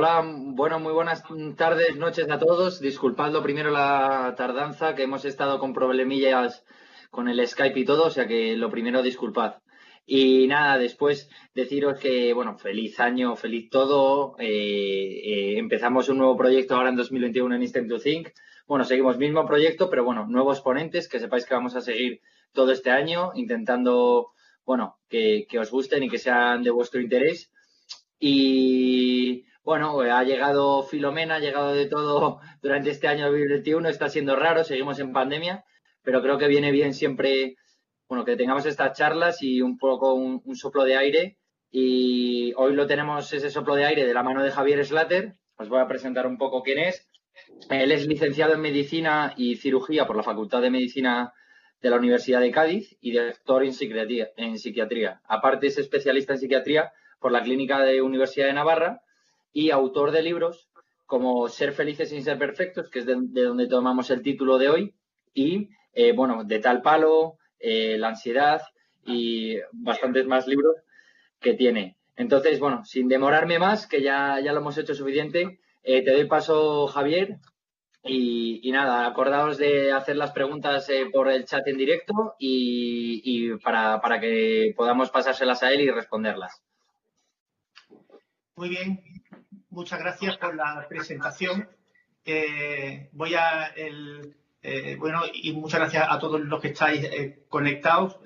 [0.00, 1.24] Hola, bueno, muy buenas
[1.56, 2.80] tardes, noches a todos.
[2.80, 6.64] Disculpadlo primero la tardanza, que hemos estado con problemillas
[7.10, 9.54] con el Skype y todo, o sea que lo primero disculpad.
[10.06, 14.36] Y nada, después deciros que, bueno, feliz año, feliz todo.
[14.38, 18.28] Eh, eh, empezamos un nuevo proyecto ahora en 2021 en Instant to Think.
[18.68, 22.20] Bueno, seguimos mismo proyecto, pero bueno, nuevos ponentes, que sepáis que vamos a seguir
[22.52, 24.30] todo este año intentando,
[24.64, 27.50] bueno, que, que os gusten y que sean de vuestro interés.
[28.20, 34.34] Y bueno, ha llegado Filomena, ha llegado de todo durante este año 2021, está siendo
[34.34, 35.62] raro, seguimos en pandemia,
[36.02, 37.56] pero creo que viene bien siempre,
[38.08, 41.36] bueno, que tengamos estas charlas y un poco un, soplo de aire.
[41.70, 45.34] Y hoy lo tenemos ese soplo de aire de la mano de Javier Slater.
[45.58, 47.06] Os voy a presentar un poco quién es.
[47.68, 51.34] Él es licenciado en Medicina y Cirugía por la Facultad de Medicina
[51.82, 54.30] de la Universidad de Cádiz y doctor en psiquiatría.
[54.38, 55.20] En psiquiatría.
[55.28, 56.90] Aparte es especialista en psiquiatría
[57.20, 59.02] por la Clínica de Universidad de Navarra
[59.58, 60.68] y autor de libros
[61.04, 64.94] como Ser felices sin ser perfectos, que es de, donde tomamos el título de hoy,
[65.34, 68.60] y eh, bueno, de tal palo, eh, la ansiedad
[69.04, 70.76] y bastantes más libros
[71.40, 71.96] que tiene.
[72.14, 76.26] Entonces, bueno, sin demorarme más, que ya, ya lo hemos hecho suficiente, eh, te doy
[76.26, 77.38] paso, Javier.
[78.04, 84.00] Y, nada, acordaos de hacer las preguntas por el chat en directo y, y para,
[84.00, 86.62] para que podamos pasárselas a él y responderlas.
[88.54, 89.00] Muy bien,
[89.78, 91.68] muchas gracias por la presentación.
[92.24, 98.18] Eh, voy a, eh, bueno, y muchas gracias a todos los que estáis eh, conectados.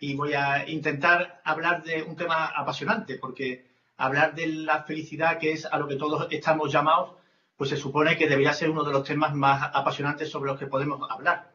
[0.00, 3.64] y voy a intentar hablar de un tema apasionante, porque
[3.96, 7.12] hablar de la felicidad, que es a lo que todos estamos llamados,
[7.56, 10.66] pues se supone que debería ser uno de los temas más apasionantes sobre los que
[10.66, 11.52] podemos hablar.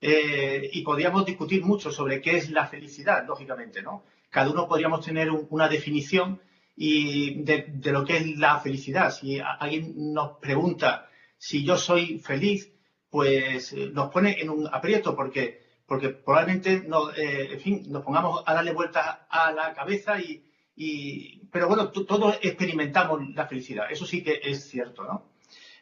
[0.00, 4.04] y podríamos discutir mucho sobre qué es la felicidad, lógicamente, ¿no?
[4.30, 6.40] Cada uno podríamos tener una definición
[6.76, 9.10] y de, lo que es la felicidad.
[9.10, 12.72] Si alguien nos pregunta si yo soy feliz,
[13.10, 18.02] pues eh, nos pone en un aprieto porque, porque probablemente no, eh, en fin, nos
[18.02, 20.44] pongamos a darle vueltas a la cabeza y,
[20.74, 25.30] y pero bueno, todos experimentamos la felicidad, eso sí que es cierto, ¿no?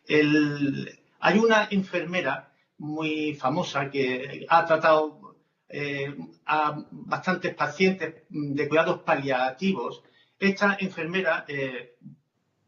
[0.06, 5.36] El, hay una enfermera muy famosa que ha tratado
[5.68, 6.14] eh,
[6.46, 10.04] a bastantes pacientes de cuidados paliativos
[10.48, 11.96] esta enfermera, eh,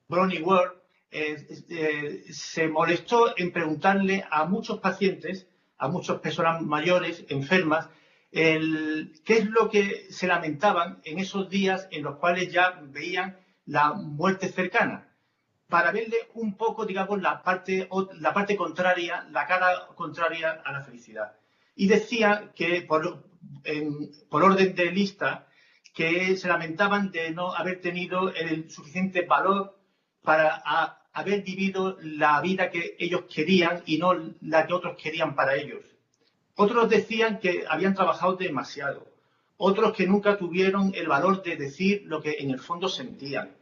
[0.08, 0.72] Bronnie Ward,
[1.10, 5.48] eh, eh, se molestó en preguntarle a muchos pacientes,
[5.78, 7.88] a muchas personas mayores, enfermas,
[8.32, 13.94] qué es lo que se lamentaban en esos días en los cuales ya veían la
[13.94, 15.08] muerte cercana,
[15.68, 17.88] para verle un poco, digamos, la parte,
[18.20, 21.34] la parte contraria, la cara contraria a la felicidad.
[21.74, 23.24] Y decía que, por,
[24.28, 25.46] por orden de lista,
[25.96, 29.78] que se lamentaban de no haber tenido el suficiente valor
[30.20, 30.62] para
[31.14, 34.12] haber vivido la vida que ellos querían y no
[34.42, 35.82] la que otros querían para ellos.
[36.54, 39.06] Otros decían que habían trabajado demasiado.
[39.56, 43.56] Otros que nunca tuvieron el valor de decir lo que en el fondo sentían.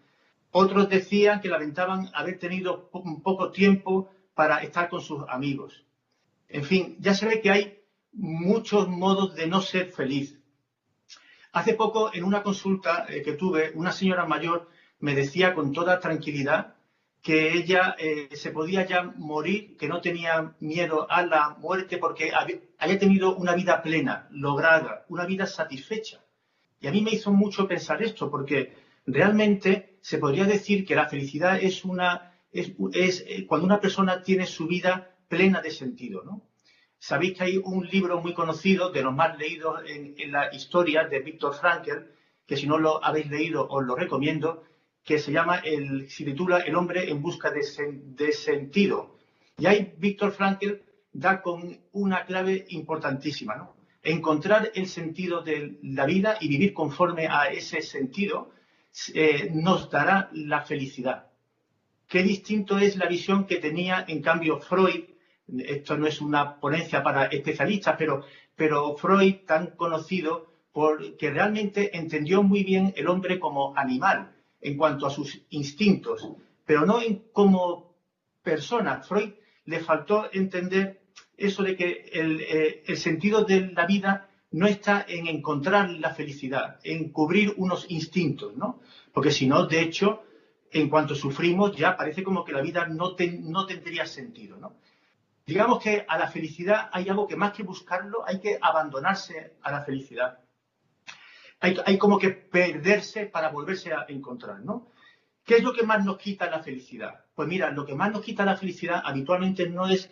[0.50, 5.84] Otros decían que lamentaban haber tenido poco tiempo para estar con sus amigos.
[6.48, 7.78] En fin, ya se ve que hay
[8.12, 10.40] muchos modos de no ser feliz.
[11.54, 16.00] Hace poco, en una consulta eh, que tuve, una señora mayor me decía con toda
[16.00, 16.74] tranquilidad
[17.22, 22.32] que ella eh, se podía ya morir, que no tenía miedo a la muerte porque
[22.34, 26.24] había, tenido una vida plena, lograda, una vida satisfecha.
[26.80, 28.74] Y a mí me hizo mucho pensar esto, porque
[29.06, 34.46] realmente se podría decir que la felicidad es una es, eh, cuando una persona tiene
[34.46, 36.42] su vida plena de sentido, ¿no?
[37.06, 41.18] Sabéis que hay un libro muy conocido, de los más leídos en, la historia, de
[41.18, 41.98] Víctor Frankl,
[42.46, 44.64] que si no lo habéis leído os lo recomiendo,
[45.04, 49.18] que se llama, el, se titula El hombre en busca de, sentido.
[49.58, 50.80] Y ahí Víctor Frankl
[51.12, 53.76] da con una clave importantísima, ¿no?
[54.02, 58.50] Encontrar el sentido de la vida y vivir conforme a ese sentido
[59.12, 61.26] eh, nos dará la felicidad.
[62.08, 65.13] Qué distinto es la visión que tenía, en cambio, Freud
[65.58, 68.24] esto no es una ponencia para especialistas, pero,
[68.56, 75.06] pero Freud, tan conocido, porque realmente entendió muy bien el hombre como animal en cuanto
[75.06, 76.28] a sus instintos,
[76.64, 76.98] pero no
[77.32, 77.94] como
[78.42, 79.02] persona.
[79.02, 79.30] Freud
[79.66, 81.02] le faltó entender
[81.36, 86.14] eso de que el, eh, el sentido de la vida no está en encontrar la
[86.14, 88.80] felicidad, en cubrir unos instintos, ¿no?
[89.12, 90.22] Porque si no, de hecho,
[90.70, 94.74] en cuanto sufrimos, ya parece como que la vida no, no tendría sentido, ¿no?
[95.46, 99.72] Digamos que a la felicidad hay algo que más que buscarlo, hay que abandonarse a
[99.72, 100.38] la felicidad.
[101.60, 104.90] Hay, como que perderse para volverse a encontrar, ¿no?
[105.44, 107.24] ¿Qué es lo que más nos quita la felicidad?
[107.34, 110.10] Pues mira, lo que más nos quita la felicidad habitualmente no es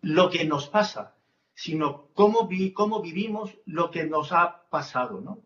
[0.00, 1.14] lo que nos pasa,
[1.54, 5.42] sino cómo, cómo vivimos lo que nos ha pasado, ¿no?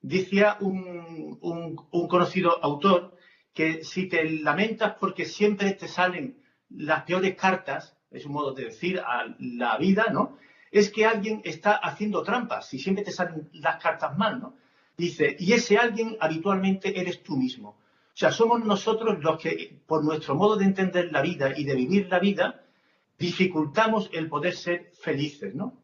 [0.00, 3.16] Decía un, un, conocido autor
[3.52, 8.64] que si te lamentas porque siempre te salen las peores cartas, es un modo de
[8.64, 10.38] decir a la vida, ¿no?
[10.70, 14.54] Es que alguien está haciendo trampas, si siempre te salen las cartas mal, ¿no?
[14.96, 17.70] Dice, y ese alguien habitualmente eres tú mismo.
[17.70, 21.74] O sea, somos nosotros los que, por nuestro modo de entender la vida y de
[21.74, 22.64] vivir la vida,
[23.18, 25.82] dificultamos el poder ser felices, ¿no?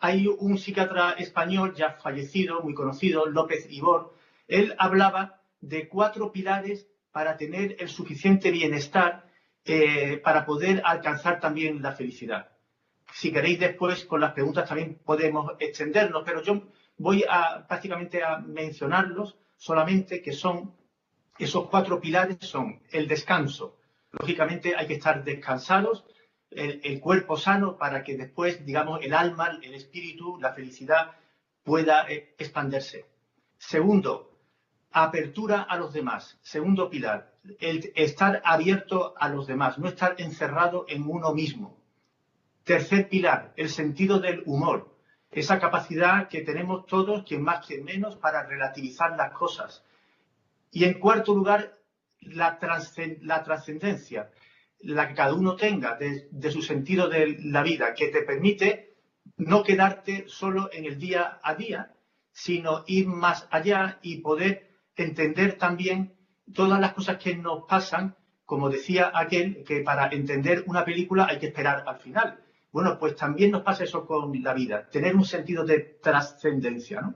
[0.00, 4.14] hay un psiquiatra español ya fallecido, muy conocido, López Ibor,
[4.46, 9.25] él hablaba de cuatro pilares para tener el suficiente bienestar
[9.66, 12.50] eh, para poder alcanzar también la felicidad.
[13.12, 16.62] Si queréis después con las preguntas también podemos extendernos, pero yo
[16.98, 20.74] voy a prácticamente a mencionarlos solamente que son
[21.38, 23.78] esos cuatro pilares son el descanso.
[24.12, 26.04] Lógicamente hay que estar descansados,
[26.50, 31.12] el, cuerpo sano para que después, digamos, el alma, el espíritu, la felicidad
[31.62, 33.04] pueda eh, expandirse.
[33.58, 34.35] Segundo,
[35.04, 36.38] apertura a los demás.
[36.42, 41.76] Segundo pilar, el estar abierto a los demás, no estar encerrado en uno mismo.
[42.64, 44.96] Tercer pilar, el sentido del humor
[45.36, 49.84] esa capacidad que tenemos todos, quien más, quien menos, para relativizar las cosas.
[50.70, 51.74] Y en cuarto lugar,
[52.20, 54.30] la, trascendencia,
[54.80, 58.94] la que cada uno tenga de, su sentido de la vida, que te permite
[59.36, 61.92] no quedarte solo en el día a día,
[62.32, 64.65] sino ir más allá y poder
[64.96, 66.14] entender también
[66.52, 71.38] todas las cosas que nos pasan, como decía aquel, que para entender una película hay
[71.38, 72.40] que esperar al final.
[72.72, 77.14] Bueno, pues también nos pasa eso con la vida, tener un sentido de trascendencia, ¿no?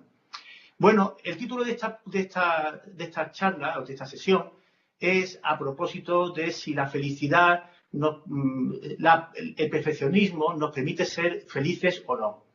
[0.79, 4.51] Bueno, el título de esta, de esta, de esta charla o de esta sesión
[4.99, 8.73] es a propósito de si la felicidad, mm,
[9.57, 12.50] el perfeccionismo nos permite ser felices o no.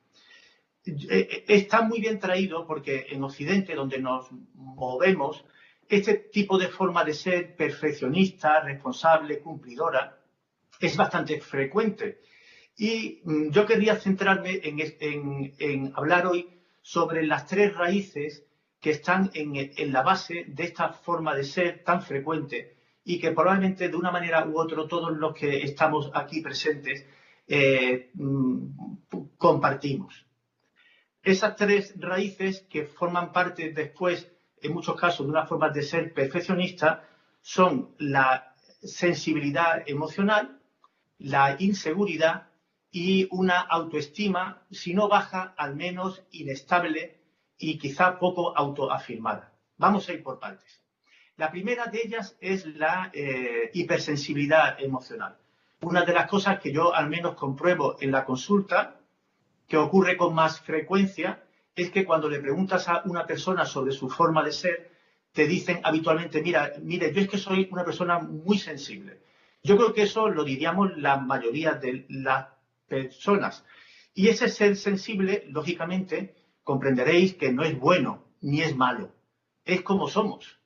[0.85, 5.43] Eh, eh, está muy bien traído porque en Occidente, donde nos movemos,
[5.87, 10.19] este tipo de forma de ser perfeccionista, responsable, cumplidora,
[10.79, 12.21] es bastante frecuente.
[12.77, 16.49] Y mm, yo quería centrarme en, hablar hoy
[16.81, 18.45] sobre las tres raíces
[18.79, 23.89] que están en, la base de esta forma de ser tan frecuente y que probablemente
[23.89, 27.05] de una manera u otra todos los que estamos aquí presentes
[27.47, 28.67] eh, mm,
[29.37, 30.25] compartimos.
[31.25, 34.31] Esas tres raíces que forman parte después,
[34.61, 37.03] en muchos casos, de una forma de ser perfeccionista,
[37.41, 40.61] son la sensibilidad emocional,
[41.17, 42.49] la inseguridad
[42.91, 47.19] y una autoestima, si no baja, al menos inestable
[47.57, 49.51] y quizá poco autoafirmada.
[49.77, 50.83] Vamos a ir por partes.
[51.37, 55.39] La primera de ellas es la eh, hipersensibilidad emocional.
[55.81, 58.99] Una de las cosas que yo al menos compruebo en la consulta,
[59.67, 61.43] que ocurre con más frecuencia,
[61.75, 64.91] es que cuando le preguntas a una persona sobre su forma de ser,
[65.33, 69.19] te dicen habitualmente, mira, mire, yo es que soy una persona muy sensible.
[69.63, 72.47] Yo creo que eso lo diríamos la mayoría de las
[72.87, 73.65] personas.
[74.13, 79.11] Y ese ser sensible, lógicamente, comprenderéis que no es bueno ni es malo.
[79.65, 80.59] Es como somos.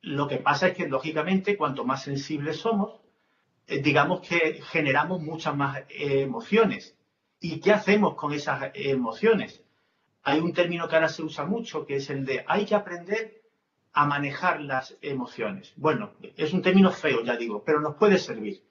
[0.00, 3.00] Lo que pasa es que, lógicamente, cuanto más sensibles somos,
[3.68, 6.96] eh, digamos que generamos muchas más emociones.
[7.42, 9.62] ¿Y qué hacemos con esas emociones?
[10.22, 13.42] Hay un término que ahora se usa mucho, que es el de hay que aprender
[13.92, 15.74] a manejar las emociones.
[15.76, 18.62] Bueno, es un término feo, ya digo, pero nos puede servir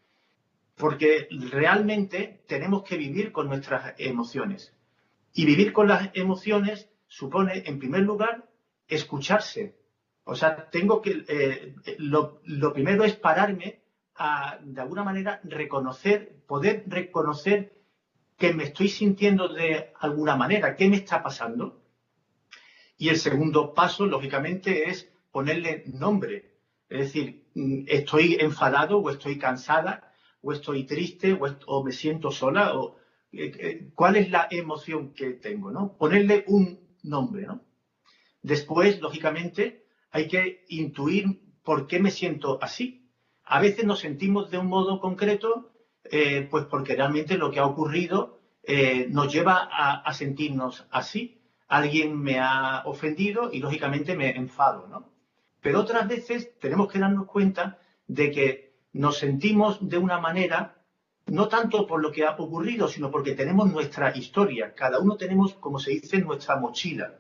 [0.82, 4.74] porque realmente tenemos que vivir con nuestras emociones.
[5.32, 8.50] Y vivir con las emociones supone, en primer lugar,
[8.88, 9.76] escucharse.
[10.24, 12.42] O sea, tengo que, eh, lo,
[12.74, 13.82] primero es pararme
[14.16, 17.81] a, de alguna manera, reconocer, poder reconocer
[18.42, 21.84] que me estoy sintiendo de alguna manera, qué me está pasando.
[22.98, 26.56] Y el segundo paso, lógicamente, es ponerle nombre.
[26.90, 32.76] Es decir, mm, estoy enfadado o estoy cansada o estoy triste, o, me siento sola,
[32.76, 32.98] o
[33.32, 35.96] eh, eh, cuál es la emoción que tengo, ¿no?
[35.96, 37.62] Ponerle un nombre, ¿no?
[38.42, 41.26] Después, lógicamente, hay que intuir
[41.64, 43.08] por qué me siento así.
[43.44, 45.71] A veces nos sentimos de un modo concreto,
[46.04, 48.40] eh, pues porque realmente lo que ha ocurrido
[49.10, 51.42] nos lleva a, sentirnos así.
[51.68, 55.10] Alguien me ha ofendido y lógicamente me enfado, ¿no?
[55.62, 60.76] Pero otras veces tenemos que darnos cuenta de que nos sentimos de una manera,
[61.28, 64.74] no tanto por lo que ha ocurrido, sino porque tenemos nuestra historia.
[64.74, 67.16] Cada uno tenemos, como se dice, nuestra mochila.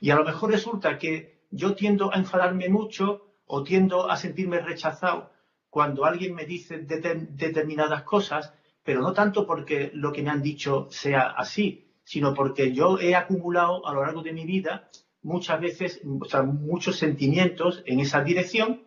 [0.00, 4.60] Y a lo mejor resulta que yo tiendo a enfadarme mucho o tiendo a sentirme
[4.60, 5.30] rechazado
[5.74, 8.54] cuando alguien me dice determinadas cosas,
[8.84, 13.16] pero no tanto porque lo que me han dicho sea así, sino porque yo he
[13.16, 14.88] acumulado a lo largo de mi vida
[15.22, 18.82] muchas veces, muchos sentimientos en esa dirección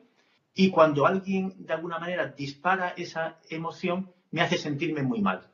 [0.54, 5.46] y cuando alguien de alguna manera dispara esa emoción, me hace sentirme muy mal.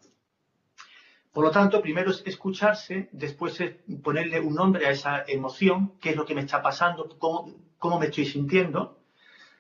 [1.31, 6.11] Por lo tanto, primero es escucharse, después es ponerle un nombre a esa emoción, qué
[6.11, 9.02] es lo que me está pasando, cómo, me estoy sintiendo.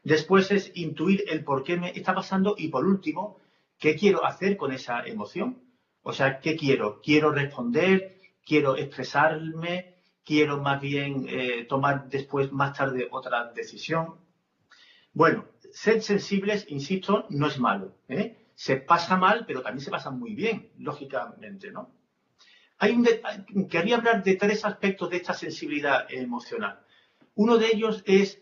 [0.03, 3.39] Después es intuir el por qué me está pasando y por último,
[3.79, 5.61] qué quiero hacer con esa emoción.
[6.01, 7.01] O sea, ¿qué quiero?
[7.01, 8.19] ¿Quiero responder?
[8.45, 9.95] ¿Quiero expresarme?
[10.25, 14.15] ¿Quiero más bien eh, tomar después, más tarde, otra decisión?
[15.13, 17.95] Bueno, ser sensibles, insisto, no es malo.
[18.09, 18.43] ¿eh?
[18.55, 21.91] se pasa mal, pero también se pasa muy bien, lógicamente, ¿no?
[23.69, 26.79] Quería hablar de tres aspectos de esta sensibilidad emocional.
[27.35, 28.41] Uno de ellos es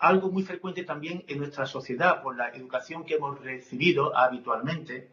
[0.00, 5.10] algo muy frecuente también en nuestra sociedad por la educación que hemos recibido habitualmente,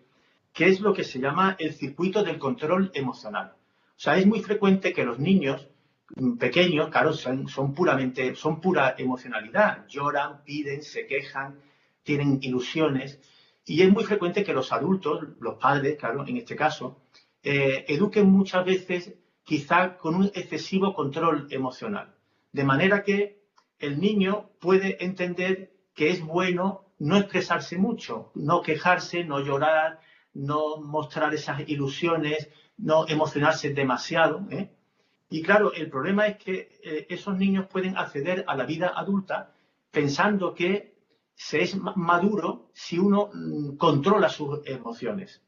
[0.54, 3.54] que es lo que se llama el circuito del control emocional.
[3.98, 5.68] O sea, es muy frecuente que los niños
[6.40, 11.60] pequeños, claro, son, son puramente, son pura emocionalidad, lloran, piden, se quejan,
[12.04, 13.20] tienen ilusiones
[13.66, 17.02] y es muy frecuente que los adultos, los padres, claro, en este caso,
[17.44, 19.14] eh, eduquen muchas veces
[19.44, 22.16] quizá con un excesivo control emocional.
[22.54, 23.47] De manera que
[23.80, 30.00] el niño puede entender que es bueno no expresarse mucho, no quejarse, no llorar,
[30.34, 34.46] no mostrar esas ilusiones, no emocionarse demasiado.
[34.52, 34.72] ¿eh?
[35.30, 39.54] Y claro, el problema es que eh, esos niños pueden acceder a la vida adulta
[39.92, 40.96] pensando que
[41.36, 45.42] se es maduro si uno mm, controla sus emociones.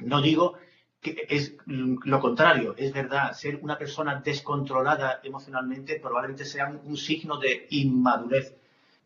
[0.00, 0.54] No digo
[1.02, 7.66] es lo contrario, es verdad, ser una persona descontrolada emocionalmente probablemente sea un signo de
[7.70, 8.56] inmadurez,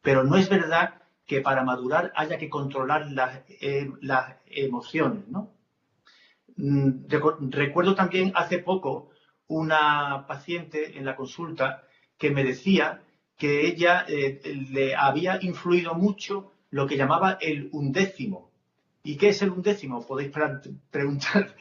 [0.03, 3.91] pero no es verdad que para madurar haya que controlar las, eh,
[4.47, 5.51] emociones, ¿no?
[6.57, 7.07] Mm,
[7.51, 9.11] recuerdo también hace poco
[9.49, 11.85] una paciente en la consulta
[12.19, 13.03] que me decía
[13.37, 18.51] que ella eh, le había influido mucho lo que llamaba el undécimo.
[19.03, 20.05] ¿Y qué es el undécimo?
[20.07, 20.33] Podéis
[20.91, 21.55] preguntar.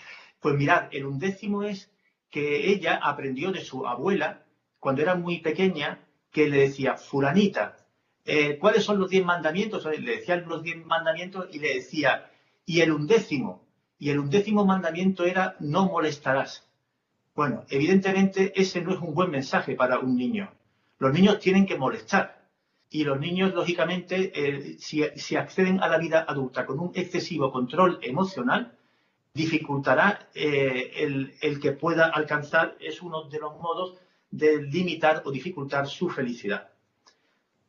[0.45, 1.91] Pues mirad, el undécimo es
[2.29, 4.43] que ella aprendió de su abuela
[4.77, 7.77] cuando era muy pequeña que le decía, fulanita,
[8.25, 9.83] eh, ¿cuáles son los diez mandamientos?
[9.85, 12.29] le decía los diez mandamientos y le decía,
[12.63, 13.65] y el undécimo.
[13.97, 16.69] Y el undécimo mandamiento era, no molestarás.
[17.33, 20.53] Bueno, evidentemente ese no es un buen mensaje para un niño.
[20.99, 22.47] Los niños tienen que molestar.
[22.91, 27.97] Y los niños, lógicamente, eh, si, acceden a la vida adulta con un excesivo control
[28.03, 28.74] emocional,
[29.35, 30.91] dificultará eh,
[31.41, 33.95] el, que pueda alcanzar, es uno de los modos
[34.31, 36.69] de limitar o dificultar su felicidad.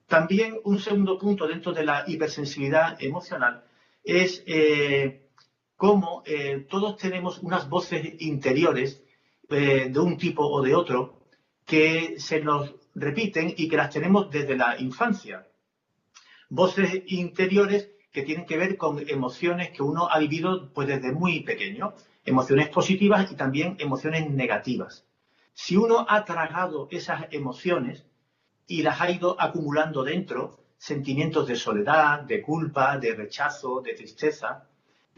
[0.06, 3.64] También un segundo punto dentro de la hipersensibilidad emocional
[4.02, 5.28] es eh,
[5.76, 6.23] cómo
[6.68, 9.02] todos tenemos unas voces interiores
[9.49, 11.26] de un tipo o de otro
[11.66, 15.46] que se nos repiten y que las tenemos desde la infancia.
[16.49, 21.40] Voces interiores que tienen que ver con emociones que uno ha vivido pues, desde muy
[21.40, 21.92] pequeño,
[22.25, 25.04] emociones positivas y también emociones negativas.
[25.52, 28.06] Si uno ha tragado esas emociones
[28.66, 34.66] y las ha ido acumulando dentro, sentimientos de soledad, de culpa, de rechazo, de tristeza,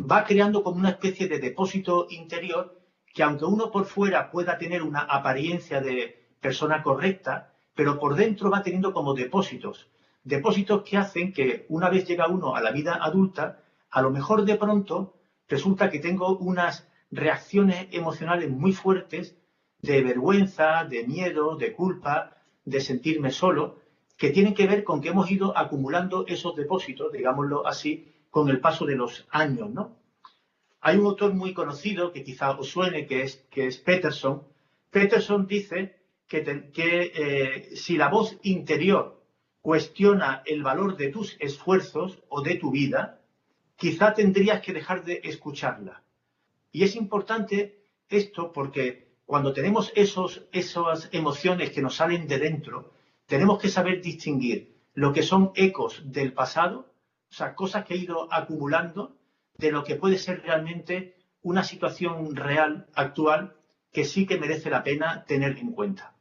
[0.01, 2.81] va creando como una especie de depósito interior
[3.15, 8.51] que aunque uno por fuera pueda tener una apariencia de persona correcta, pero por dentro
[8.51, 9.89] va teniendo como depósitos,
[10.25, 14.45] depósitos que hacen que una vez llega uno a la vida adulta, a lo mejor
[14.45, 15.15] de pronto
[15.49, 19.37] resulta que tengo unas reacciones emocionales muy fuertes
[19.81, 23.81] de vergüenza, de miedo, de culpa, de sentirme solo,
[24.17, 28.61] que tienen que ver con que hemos ido acumulando esos depósitos, digámoslo así, con el
[28.61, 29.97] paso de los años, ¿no?
[30.81, 34.45] Hay un autor muy conocido que quizá os suene, que es, que es Peterson.
[34.91, 35.97] Peterson dice
[36.27, 36.43] que,
[36.77, 39.18] eh, si la voz interior
[39.61, 43.21] cuestiona el valor de tus esfuerzos o de tu vida,
[43.77, 46.03] quizá tendrías que dejar de escucharla.
[46.73, 52.93] Y es importante esto porque cuando tenemos esos, esas emociones que nos salen de dentro,
[53.27, 56.93] tenemos que saber distinguir lo que son ecos del pasado,
[57.31, 59.17] o sea, cosas que he ido acumulando,
[59.59, 63.55] de lo que puede ser realmente una situación real, actual,
[63.93, 66.15] que sí que merece la pena tener en cuenta.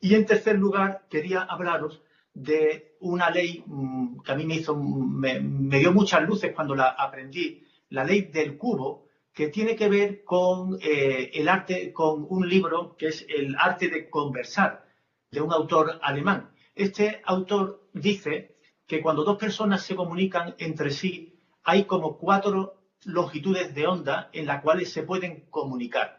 [0.00, 2.02] Y en tercer lugar, quería hablaros
[2.34, 5.40] de una ley mm, que a mí me hizo, me,
[5.78, 10.78] dio muchas luces cuando la aprendí, la ley del cubo, que tiene que ver con
[10.80, 14.84] eh, el arte, con un libro que es el arte de conversar,
[15.30, 16.50] de un autor alemán.
[16.74, 23.74] Este autor dice que cuando dos personas se comunican entre sí, hay como cuatro longitudes
[23.74, 26.17] de onda en las cuales se pueden comunicar.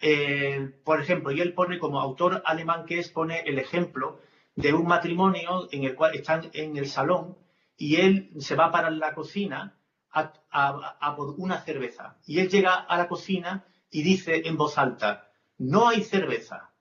[0.00, 4.20] Eh, por ejemplo, y él pone como autor alemán que es, pone el ejemplo
[4.54, 7.36] de un matrimonio en el cual están en el salón
[7.76, 9.78] y él se va para la cocina
[10.10, 12.16] a, por una cerveza.
[12.26, 16.72] Y él llega a la cocina y dice en voz alta, no hay cerveza.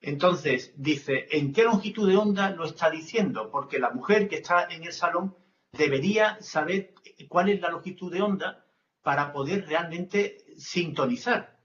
[0.00, 3.50] Entonces dice, ¿en qué longitud de onda lo está diciendo?
[3.50, 5.36] Porque la mujer que está en el salón
[5.72, 6.94] debería saber
[7.28, 8.64] cuál es la longitud de onda
[9.02, 11.57] para poder realmente sintonizar.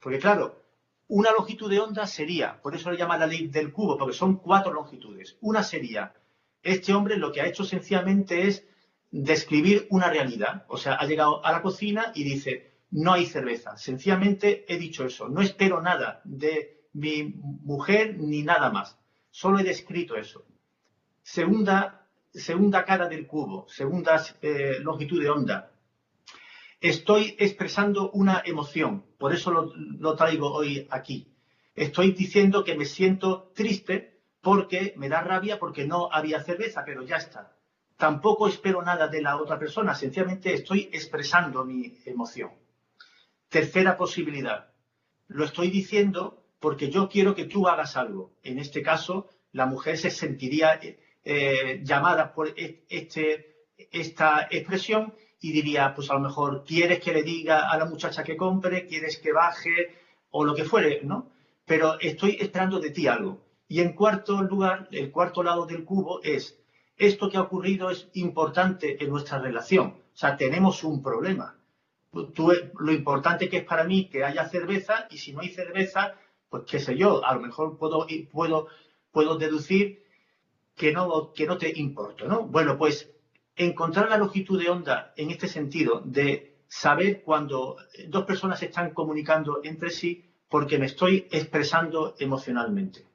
[0.00, 0.62] Porque claro,
[1.08, 4.36] una longitud de onda sería, por eso le llama la ley del cubo, porque son
[4.36, 5.36] cuatro longitudes.
[5.40, 6.14] Una sería,
[6.62, 8.64] este hombre lo que ha hecho sencillamente es
[9.10, 10.66] describir una realidad.
[10.68, 13.76] O sea, ha llegado a la cocina y dice, no hay cerveza.
[13.76, 15.28] Sencillamente he dicho eso.
[15.28, 18.98] No espero nada de mi mujer ni nada más.
[19.30, 20.44] Solo he descrito eso.
[21.22, 25.72] Segunda, segunda cara del cubo, segunda eh, longitud de onda.
[26.80, 31.34] Estoy expresando una emoción, por eso lo traigo hoy aquí.
[31.74, 37.02] Estoy diciendo que me siento triste porque me da rabia porque no había cerveza, pero
[37.02, 37.58] ya está
[37.98, 42.52] tampoco espero nada de la otra persona, sencillamente estoy expresando mi emoción.
[43.48, 44.72] Tercera posibilidad,
[45.26, 48.32] lo estoy diciendo porque yo quiero que tú hagas algo.
[48.42, 50.80] En este caso, la mujer se sentiría
[51.24, 57.12] eh, llamada por e, este, esta expresión y diría, pues a lo mejor, ¿quieres que
[57.12, 58.86] le diga a la muchacha que compre?
[58.86, 59.94] ¿Quieres que baje?
[60.30, 61.30] O lo que fuere, ¿no?
[61.64, 63.40] Pero estoy esperando de ti algo.
[63.68, 66.58] Y en cuarto lugar, el cuarto lado del cubo es,
[66.96, 69.88] esto que ha ocurrido es importante en nuestra relación.
[69.88, 71.54] O sea, tenemos un problema.
[72.12, 76.14] lo importante que es para mí que haya cerveza y si no hay cerveza,
[76.48, 78.66] pues qué sé yo, a lo mejor puedo, puedo,
[79.12, 80.02] puedo deducir
[80.74, 82.44] que no, que no te importo, ¿no?
[82.44, 83.10] Bueno, pues
[83.58, 87.76] encontrar la longitud de onda en este sentido de saber cuando
[88.08, 93.06] dos personas están comunicando entre sí porque me estoy expresando emocionalmente.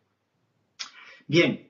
[1.27, 1.69] Bien,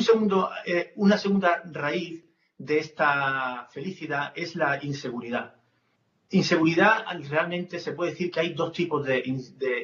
[0.00, 2.24] segundo, eh, una segunda raíz
[2.58, 5.54] de esta felicidad es la inseguridad.
[6.30, 9.22] Inseguridad, realmente se puede decir que hay dos tipos de,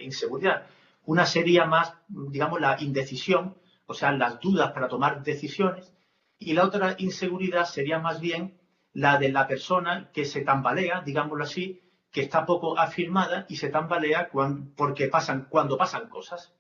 [0.02, 0.66] inseguridad.
[1.04, 5.92] Una sería más, digamos, la indecisión, o sea, las dudas para tomar decisiones,
[6.38, 8.60] y la otra inseguridad sería más bien
[8.92, 13.68] la de la persona que se tambalea, digámoslo así, que está poco afirmada y se
[13.68, 14.30] tambalea
[14.76, 16.54] porque pasan, cuando pasan cosas.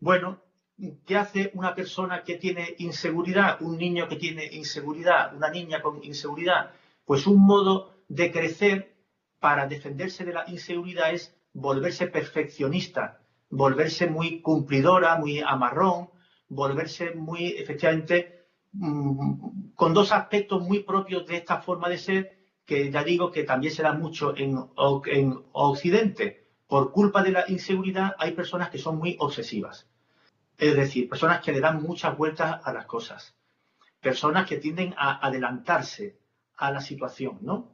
[0.00, 0.42] Bueno,
[1.06, 6.04] ¿Qué hace una persona que tiene inseguridad, un niño que tiene inseguridad, una niña con
[6.04, 6.72] inseguridad?
[7.06, 8.94] Pues un modo de crecer
[9.40, 16.10] para defenderse de la inseguridad es volverse perfeccionista, volverse muy cumplidora, muy amarrón,
[16.48, 18.35] volverse muy, efectivamente,
[19.74, 23.72] con dos aspectos muy propios de esta forma de ser, que ya digo que también
[23.72, 24.56] se da mucho en,
[25.06, 26.46] en Occidente.
[26.66, 29.86] Por culpa de la inseguridad hay personas que son muy obsesivas
[30.58, 33.34] es decir, personas que le dan muchas vueltas a las cosas.
[34.00, 36.18] Personas que tienden a adelantarse
[36.56, 37.72] a la situación, ¿no?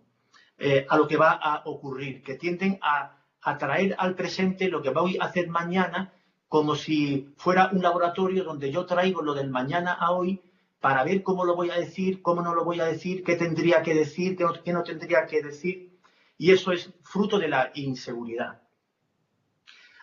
[0.59, 3.19] Eh, a lo que va a ocurrir, que tienden a,
[3.59, 6.13] traer al presente lo que voy a hacer mañana
[6.47, 10.41] como si fuera un laboratorio donde yo traigo lo del mañana a hoy
[10.83, 13.83] para ver cómo lo voy a decir, cómo no lo voy a decir, qué tendría
[13.83, 15.97] que decir, qué no tendría que decir.
[16.37, 18.61] Y eso es fruto de la inseguridad.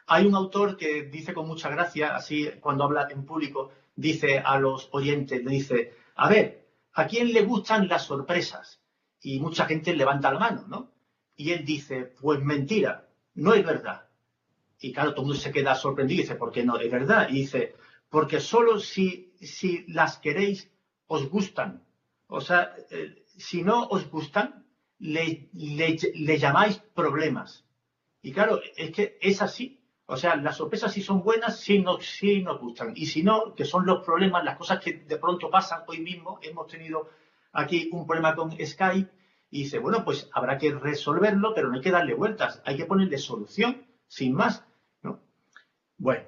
[0.07, 4.57] Hay un autor que dice con mucha gracia, así cuando habla en público, dice a
[4.57, 8.81] los oyentes, dice, a ver, ¿a quién le gustan las sorpresas?
[9.21, 10.91] Y mucha gente levanta la mano, ¿no?
[11.35, 14.07] Y él dice, pues mentira, no es verdad.
[14.79, 17.27] Y claro, todo el mundo se queda sorprendido y dice, ¿por qué no es verdad?
[17.29, 17.75] Y dice,
[18.10, 20.72] porque solo si, si las queréis
[21.08, 21.84] os gustan.
[22.28, 24.65] O sea, eh, si no os gustan,
[25.00, 27.65] le, le llamáis problemas.
[28.22, 29.80] Y claro, es que es así.
[30.06, 32.93] O sea, las sorpresas sí son buenas, sí nos, sí nos gustan.
[32.95, 36.39] Y si no, que son los problemas, las cosas que de pronto pasan hoy mismo,
[36.41, 37.10] hemos tenido
[37.54, 39.12] aquí un problema con Skype
[39.52, 42.86] y dice, bueno, pues habrá que resolverlo, pero no hay que darle vueltas, hay que
[42.86, 44.65] ponerle solución, sin más.
[45.04, 45.19] ¿no?
[45.98, 46.24] Bueno,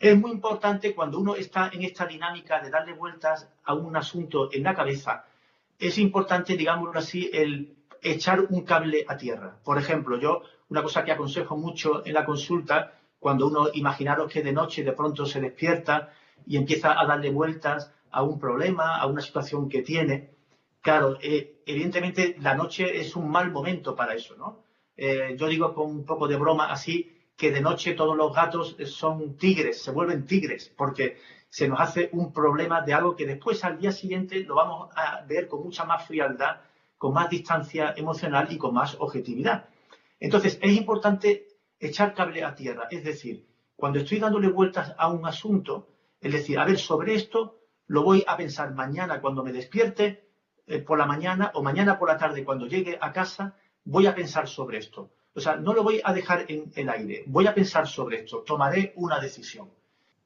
[0.00, 4.48] es muy importante cuando uno está en esta dinámica de darle vueltas a un asunto
[4.50, 5.26] en la cabeza,
[5.78, 9.58] es importante, digámoslo así, el echar un cable a tierra.
[9.62, 14.42] Por ejemplo, yo, una cosa que aconsejo mucho en la consulta cuando uno, imaginaros que
[14.42, 16.10] de noche de pronto se despierta
[16.46, 20.30] y empieza a darle vueltas a un problema, a una situación que tiene.
[20.80, 24.64] Claro, eh, evidentemente la noche es un mal momento para eso, ¿no?
[24.96, 28.76] Eh, yo digo con un poco de broma así que de noche todos los gatos
[28.84, 31.16] son tigres, se vuelven tigres, porque
[31.48, 35.22] se nos hace un problema de algo que después al día siguiente lo vamos a
[35.22, 36.60] ver con mucha más frialdad,
[36.98, 39.70] con más distancia emocional y con más objetividad.
[40.18, 41.48] Entonces, es importante
[41.78, 45.88] echar cable a tierra, es decir, cuando estoy dándole vueltas a un asunto,
[46.20, 50.28] es decir, a ver, sobre esto lo voy a pensar mañana cuando me despierte
[50.66, 54.14] eh, por la mañana o mañana por la tarde cuando llegue a casa, voy a
[54.14, 55.10] pensar sobre esto.
[55.34, 58.38] O sea, no lo voy a dejar en el aire, voy a pensar sobre esto,
[58.42, 59.70] tomaré una decisión.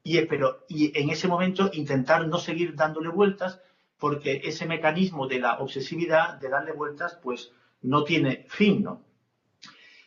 [0.02, 3.60] Y, pero, y en ese momento intentar no seguir dándole vueltas
[3.98, 9.02] porque ese mecanismo de la obsesividad, de darle vueltas, pues no tiene fin, ¿no?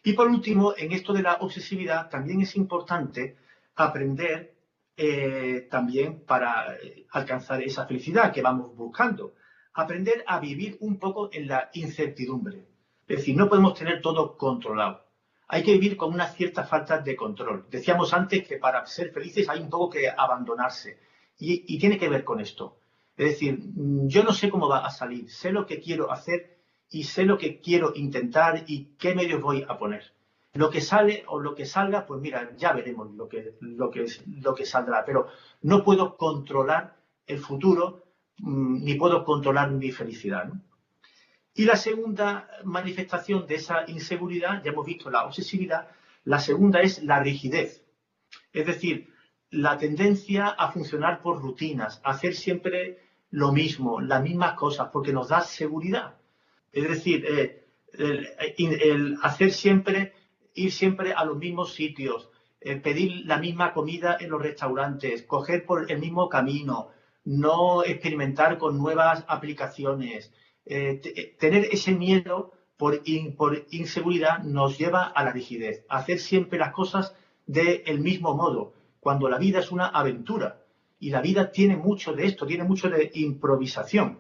[0.04, 3.38] Y por último, en esto de la obsesividad, también es importante
[3.76, 4.56] aprender
[4.96, 9.36] eh, también para eh, alcanzar esa felicidad que vamos buscando.
[9.74, 12.66] Aprender a vivir un poco en la incertidumbre.
[13.08, 15.06] Es decir, no podemos tener todo controlado.
[15.48, 17.66] Hay que vivir con una cierta falta de control.
[17.70, 21.00] Decíamos antes que para ser felices hay un poco que abandonarse.
[21.40, 22.80] Y, tiene que ver con esto.
[23.16, 26.58] Es decir, mm, yo no sé cómo va a salir, sé lo que quiero hacer
[26.90, 30.14] y sé lo que quiero intentar y qué medios voy a poner.
[30.54, 34.66] Lo que sale o lo que salga, pues mira, ya veremos lo que, lo que,
[34.66, 35.06] saldrá.
[35.06, 35.28] Pero
[35.62, 38.04] no puedo controlar el futuro
[38.40, 40.52] mm, ni puedo controlar mi felicidad.
[41.58, 45.88] Y la segunda manifestación de esa inseguridad, ya hemos visto la obsesividad,
[46.24, 47.84] la segunda es la rigidez.
[48.54, 49.12] Es decir,
[49.50, 53.00] la tendencia a funcionar por rutinas, a hacer siempre
[53.32, 56.18] lo mismo, las mismas cosas, porque nos da seguridad.
[56.72, 57.66] Es decir, eh,
[57.98, 60.14] el, hacer siempre,
[60.54, 62.30] ir siempre a los mismos sitios,
[62.62, 66.90] eh, pedir la misma comida en los restaurantes, coger por el mismo camino,
[67.26, 70.32] no experimentar con nuevas aplicaciones,
[70.70, 76.60] eh, eh, tener ese miedo por, inseguridad nos lleva a la rigidez, a hacer siempre
[76.60, 80.64] las cosas del mismo modo, cuando la vida es una aventura.
[81.00, 84.20] Y la vida tiene mucho de esto, tiene mucho de improvisación.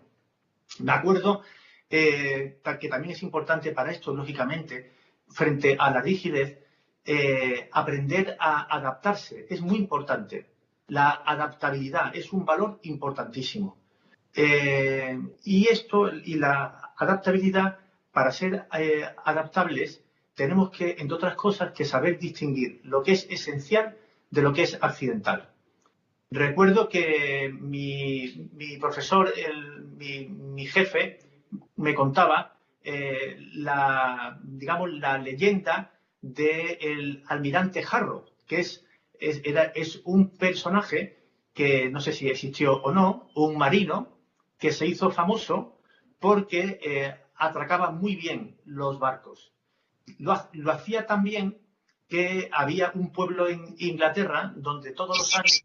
[0.80, 1.42] Me acuerdo
[1.90, 4.92] eh, que también es importante para esto, lógicamente,
[5.28, 6.64] frente a la rigidez,
[7.72, 9.48] aprender a adaptarse.
[9.50, 10.50] Es muy importante.
[10.88, 13.78] La adaptabilidad es un valor importantísimo.
[14.34, 17.80] Eh, y esto y la adaptabilidad,
[18.12, 23.28] para ser eh, adaptables, tenemos que, entre otras cosas, que saber distinguir lo que es
[23.30, 23.98] esencial
[24.30, 25.50] de lo que es accidental.
[26.30, 29.34] Recuerdo que mi, profesor,
[29.98, 31.20] mi, jefe,
[31.78, 38.86] me contaba eh, la, digamos, la leyenda del almirante Jarro, que es,
[39.20, 39.42] es,
[39.76, 41.18] es un personaje
[41.54, 44.17] que no sé si existió o no, un marino
[44.58, 45.80] que se hizo famoso
[46.20, 49.54] porque eh, atracaba muy bien los barcos.
[50.20, 50.34] Lo,
[50.72, 51.58] hacía también
[52.08, 55.64] que había un pueblo en Inglaterra donde todos los años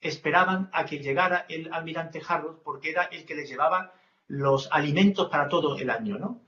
[0.00, 3.92] esperaban a que llegara el almirante Harrod porque era el que les llevaba
[4.28, 6.42] los alimentos para todo el año, ¿no?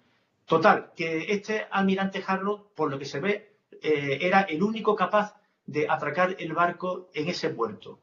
[0.44, 5.36] Total, que este almirante Harrod, por lo que se ve, eh, era el único capaz
[5.64, 8.00] de atracar el barco en ese puerto.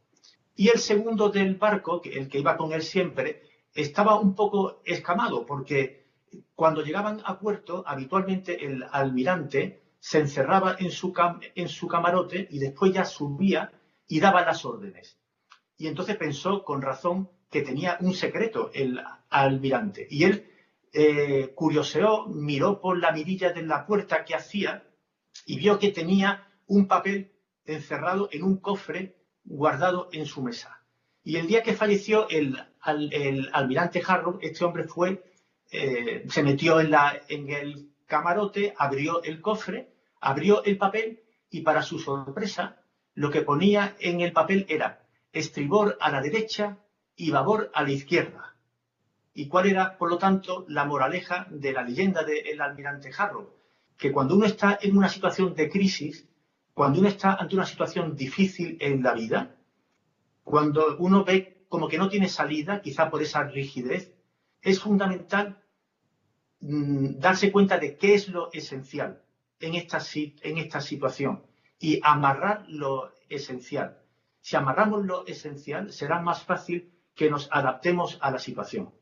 [0.55, 3.43] Y el segundo del barco, el que iba con él siempre,
[3.77, 6.07] estaba un poco escamado porque
[6.55, 11.13] cuando llegaban a puerto, habitualmente el almirante se encerraba en su,
[11.55, 13.71] en su camarote y después ya subía
[14.07, 15.19] y daba las órdenes.
[15.77, 20.07] Y entonces pensó con razón que tenía un secreto el almirante.
[20.09, 20.51] Y él
[20.91, 24.87] eh, curioseó, miró por la mirilla de la puerta que hacía
[25.45, 27.31] y vio que tenía un papel
[27.65, 30.81] encerrado en un cofre guardado en su mesa.
[31.23, 35.23] Y el día que falleció el el almirante Harrow, este hombre fue,
[35.71, 41.61] eh, se metió en, la, en el camarote, abrió el cofre, abrió el papel y
[41.61, 42.81] para su sorpresa
[43.13, 46.77] lo que ponía en el papel era estribor a la derecha
[47.15, 48.55] y babor a la izquierda.
[49.33, 53.53] ¿Y cuál era, por lo tanto, la moraleja de la leyenda del almirante Harrow?
[53.97, 56.27] Que cuando uno está en una situación de crisis,
[56.73, 59.55] cuando uno está ante una situación difícil en la vida,
[60.43, 64.13] cuando uno ve como que no tiene salida, quizá por esa rigidez,
[64.61, 65.63] es fundamental
[66.59, 69.21] mm, darse cuenta de qué es lo esencial
[69.59, 71.43] en esta, situación
[71.79, 73.99] y amarrar lo esencial.
[74.41, 78.93] Si amarramos lo esencial, será más fácil que nos adaptemos a la situación.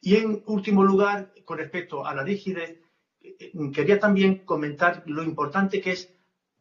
[0.00, 2.80] Y en último lugar, con respecto a la rigidez,
[3.22, 6.12] eh, quería también comentar lo importante que es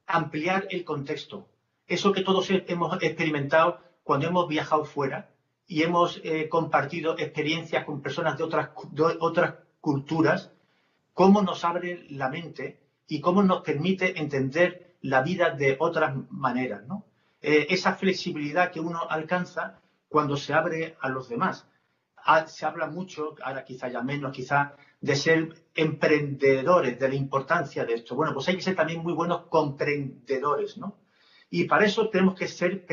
[0.05, 1.49] ampliar el contexto.
[1.87, 5.29] Eso que todos hemos experimentado cuando hemos viajado fuera
[5.65, 8.69] y hemos eh, compartido experiencias con personas de otras,
[9.19, 10.51] otras culturas,
[11.13, 16.85] cómo nos abre la mente y cómo nos permite entender la vida de otras maneras,
[16.87, 17.05] ¿no?
[17.41, 21.67] Eh, esa flexibilidad que uno alcanza cuando se abre a los demás.
[22.15, 27.83] Ah, se habla mucho, ahora quizá ya menos, quizá, de ser emprendedores, de la importancia
[27.83, 28.15] de esto.
[28.15, 30.99] Bueno, pues hay que ser también muy buenos comprendedores, ¿no?
[31.49, 32.85] Y para eso tenemos que ser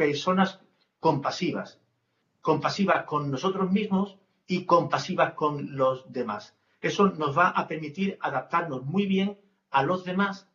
[0.00, 0.58] personas
[0.98, 1.78] compasivas,
[2.40, 6.56] compasivas con nosotros mismos y compasivas con los demás.
[6.80, 9.38] Eso nos va a permitir adaptarnos muy bien
[9.70, 10.48] a los demás,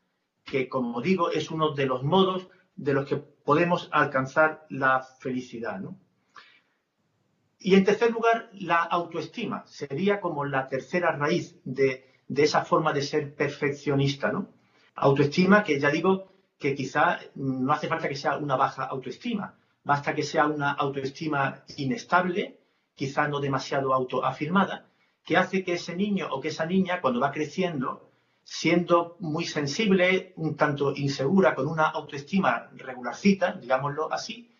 [0.46, 5.80] que como digo es uno de los modos de los que podemos alcanzar la felicidad.
[7.60, 13.04] Y en tercer lugar, la autoestima sería como la tercera raíz de, esa forma de
[13.04, 14.32] ser perfeccionista.
[14.32, 14.48] ¿no?
[14.96, 20.16] Autoestima que ya digo que quizá no hace falta que sea una baja autoestima, basta
[20.16, 22.60] que sea una autoestima inestable,
[22.96, 24.88] quizá no demasiado autoafirmada,
[25.24, 28.12] que hace que ese niño o que esa niña, cuando va creciendo,
[28.44, 34.52] siendo muy sensible, un tanto insegura, con una autoestima regularcita, digámoslo así,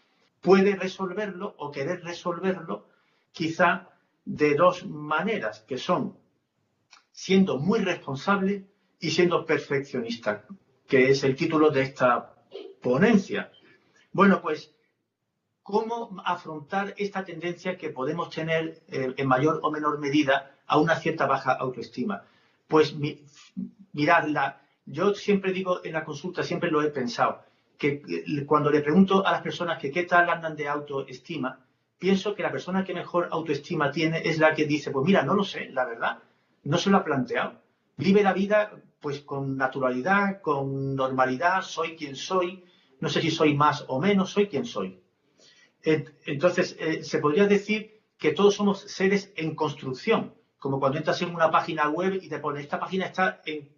[0.42, 2.88] puede resolverlo o querer resolverlo
[3.32, 3.90] quizá
[4.26, 6.18] de dos maneras, que son
[7.12, 8.66] siendo muy responsable
[9.00, 10.46] y siendo perfeccionista,
[10.88, 12.34] que es el título de esta
[12.82, 13.52] ponencia.
[14.12, 14.74] Bueno, pues,
[15.64, 20.96] ¿cómo afrontar esta tendencia que podemos tener eh, en mayor o menor medida a una
[20.96, 22.24] cierta baja autoestima.
[22.68, 22.96] Pues
[23.94, 27.44] miradla, yo siempre digo en la consulta, siempre lo he pensado,
[27.78, 28.02] que
[28.46, 31.60] cuando le pregunto a las personas que qué tal andan de autoestima,
[31.98, 35.36] pienso que la persona que mejor autoestima tiene es la que dice, pues mira, no
[35.36, 36.20] lo sé, la verdad,
[36.64, 37.62] no se lo ha planteado.
[37.98, 38.72] Vive la vida
[39.06, 42.66] pues con naturalidad, con normalidad, soy quien soy,
[43.00, 45.00] no sé si soy más o menos, soy quien soy.
[45.84, 51.36] Entonces, eh, se podría decir que todos somos seres en construcción, como cuando entras en
[51.36, 53.70] una página web y te pone, esta página está en,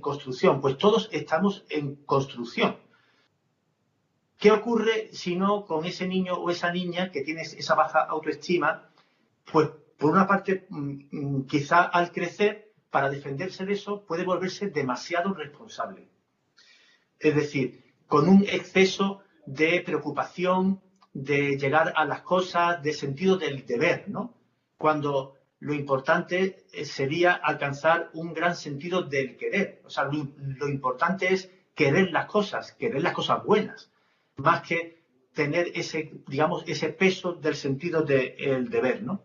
[0.00, 2.76] construcción, pues todos estamos en construcción.
[4.36, 8.90] ¿Qué ocurre si no con ese niño o esa niña que tiene esa baja autoestima?
[9.50, 14.68] Pues por una parte, mm, mm, quizá al crecer, para defenderse de eso, puede volverse
[14.68, 16.08] demasiado responsable.
[17.18, 20.82] Es decir, con un exceso de preocupación,
[21.14, 24.34] de llegar a las cosas, de sentido del deber, ¿no?
[24.76, 29.80] Cuando lo importante eh, sería alcanzar un gran sentido del querer.
[29.86, 33.90] O sea, lo, importante es querer las cosas, querer las cosas buenas,
[34.36, 35.02] más que
[35.32, 39.22] tener ese, digamos, ese peso del sentido del deber, ¿no?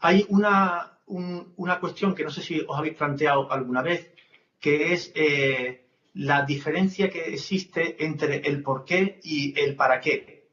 [0.00, 4.12] Hay una, una, cuestión que no sé si os habéis planteado alguna vez,
[4.60, 10.48] que es eh, la diferencia que existe entre el por qué y el para qué.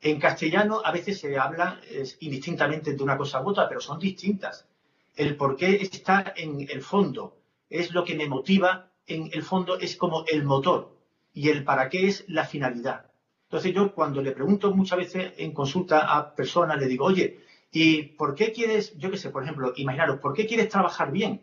[0.00, 1.80] En castellano a veces se habla
[2.20, 4.66] indistintamente de una cosa u otra, pero son distintas.
[5.14, 7.36] El por qué está en el fondo,
[7.68, 10.96] es lo que me motiva, en el fondo es como el motor
[11.34, 13.10] y el para qué es la finalidad.
[13.44, 18.02] Entonces yo cuando le pregunto muchas veces en consulta a personas, le digo, oye, ¿y
[18.02, 21.42] por qué quieres, yo qué sé, por ejemplo, imaginaros, ¿por qué quieres trabajar bien?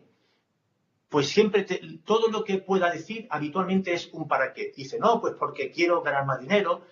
[1.08, 1.66] Pues siempre
[2.04, 4.72] todo lo que pueda decir habitualmente es un para qué.
[4.76, 6.82] Dice, no, pues porque quiero ganar más dinero,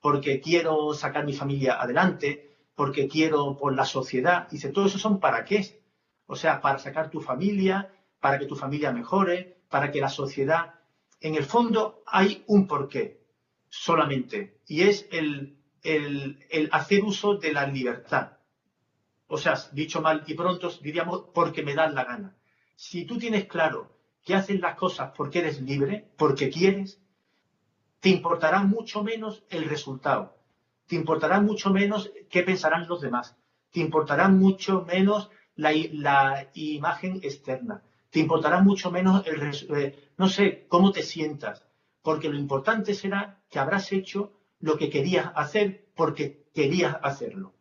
[0.00, 4.48] porque quiero sacar mi familia adelante, porque quiero por la sociedad.
[4.48, 5.82] Dice, todo eso son para qué.
[6.26, 10.74] O sea, para sacar tu familia, para que tu familia mejore, para que la sociedad.
[11.20, 13.26] En el fondo hay un porqué
[13.68, 15.58] solamente, y es el,
[16.72, 18.35] hacer uso de la libertad.
[19.28, 22.36] O sea, dicho mal y pronto, diríamos, porque me dan la gana.
[22.76, 27.00] Si tú tienes claro que haces las cosas porque eres libre, porque quieres,
[28.00, 30.36] te importará mucho menos el resultado,
[30.86, 33.36] te importará mucho menos qué pensarán los demás,
[33.72, 35.72] te importará mucho menos la,
[36.54, 39.42] imagen externa, te importará mucho menos el,
[39.76, 41.64] eh, no sé, cómo te sientas,
[42.02, 47.55] porque lo importante será que habrás hecho lo que querías hacer porque querías hacerlo.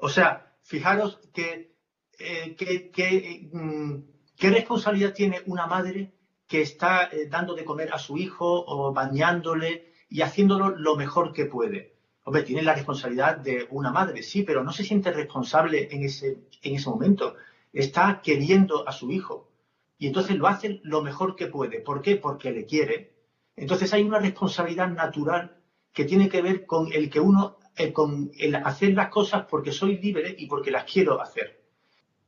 [0.00, 1.74] O sea, fijaros que,
[2.18, 3.94] eh, mm,
[4.36, 6.12] qué responsabilidad tiene una madre
[6.46, 11.32] que está eh, dando de comer a su hijo o bañándole y haciéndolo lo mejor
[11.32, 11.96] que puede.
[12.22, 16.44] Hombre, tiene la responsabilidad de una madre, sí, pero no se siente responsable en ese,
[16.62, 17.34] en ese momento.
[17.72, 19.50] Está queriendo a su hijo.
[19.98, 21.80] Y entonces lo hace lo mejor que puede.
[21.80, 22.16] ¿Por qué?
[22.16, 23.14] Porque le quiere.
[23.56, 25.56] Entonces hay una responsabilidad natural
[25.92, 29.72] que tiene que ver con el que uno, eh, con el hacer las cosas porque
[29.72, 31.62] soy libre y porque las quiero hacer.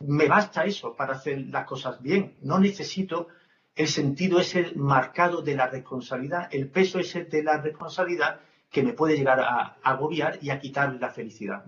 [0.00, 2.36] Me basta eso para hacer las cosas bien.
[2.40, 3.28] No necesito
[3.74, 8.92] el sentido ese marcado de la responsabilidad, el peso ese de la responsabilidad que me
[8.92, 11.64] puede llegar a, agobiar y a quitar la felicidad.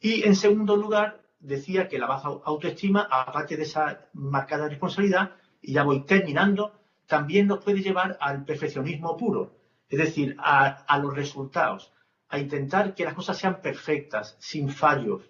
[0.00, 5.74] Y en segundo lugar, decía que la baja autoestima, aparte de esa marcada responsabilidad, y
[5.74, 9.54] ya voy terminando, también nos puede llevar al perfeccionismo puro,
[9.88, 11.92] es decir, a, los resultados,
[12.28, 15.22] a intentar que las cosas sean perfectas, sin fallos,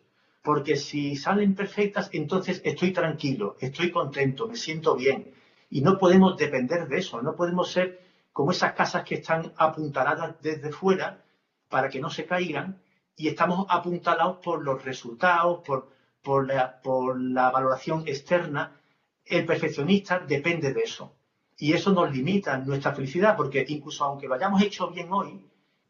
[0.42, 5.34] porque si salen perfectas, entonces estoy tranquilo, estoy contento, me siento bien.
[5.70, 8.00] Y no podemos depender de eso, no podemos ser
[8.32, 11.24] como esas casas que están apuntaladas desde fuera
[11.68, 12.80] para que no se caigan
[13.16, 15.90] y estamos apuntalados por los resultados, por,
[16.22, 18.78] por, la, por la valoración externa.
[19.24, 21.14] El perfeccionista depende de eso.
[21.58, 25.40] Y eso nos limita nuestra felicidad, porque incluso aunque lo hayamos hecho bien hoy,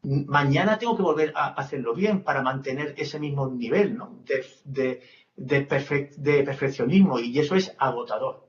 [0.02, 3.98] mañana tengo que volver a hacerlo bien para mantener ese mismo nivel
[4.64, 5.02] de,
[5.36, 8.48] de, perfeccionismo y eso es agotador.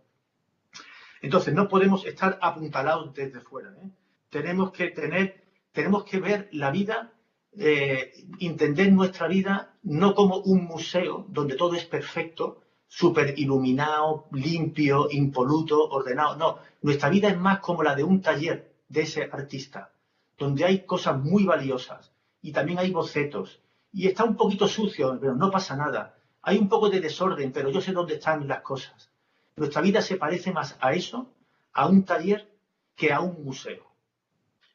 [1.22, 3.72] Entonces, no podemos estar apuntalados desde fuera.
[3.84, 3.90] ¿eh?
[4.30, 7.14] Tenemos que tener, tenemos que ver la vida,
[7.58, 15.08] eh, entender nuestra vida no como un museo donde todo es perfecto, súper iluminado, limpio,
[15.10, 16.38] impoluto, ordenado.
[16.38, 19.92] No, nuestra vida es más como la de un taller de ese artista,
[20.38, 23.62] donde hay cosas muy valiosas y también hay bocetos.
[23.92, 26.18] Y está un poquito sucio, pero no pasa nada.
[26.42, 29.12] Hay un poco de desorden, pero yo sé dónde están las cosas.
[29.56, 31.34] Nuestra vida se parece más a eso,
[31.74, 32.48] a un taller,
[32.96, 33.86] que a un museo.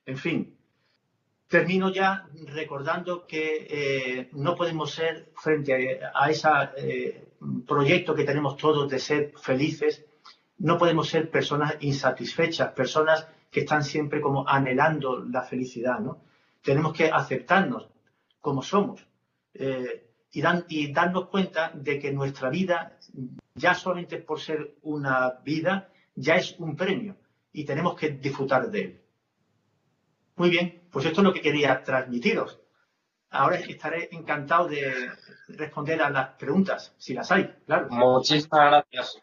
[0.07, 0.57] En fin,
[1.49, 6.49] termino ya recordando que eh, no podemos ser, frente a, ese
[6.79, 7.29] eh,
[7.67, 10.05] proyecto que tenemos todos de ser felices,
[10.63, 16.23] no podemos ser personas insatisfechas, personas que están siempre como anhelando la felicidad, ¿no?
[16.63, 17.89] Tenemos que aceptarnos
[18.41, 19.05] como somos
[19.55, 22.97] eh, y, y darnos cuenta de que nuestra vida,
[23.55, 27.17] ya solamente por ser una vida, ya es un premio
[27.53, 29.03] y tenemos que disfrutar de él.
[30.37, 32.61] Muy bien, pues esto es lo que quería transmitiros.
[33.31, 35.11] Ahora estaré encantado de
[35.49, 37.89] responder a las preguntas, si las hay, claro.
[37.91, 39.23] Muchísimas gracias.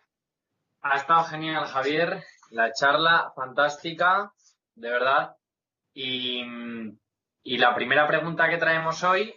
[0.81, 2.23] Ha estado genial, Javier.
[2.51, 4.31] La charla fantástica,
[4.75, 5.35] de verdad.
[5.93, 6.43] Y,
[7.57, 9.35] la primera pregunta que traemos hoy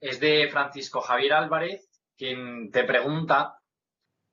[0.00, 3.60] es de Francisco Javier Álvarez, quien te pregunta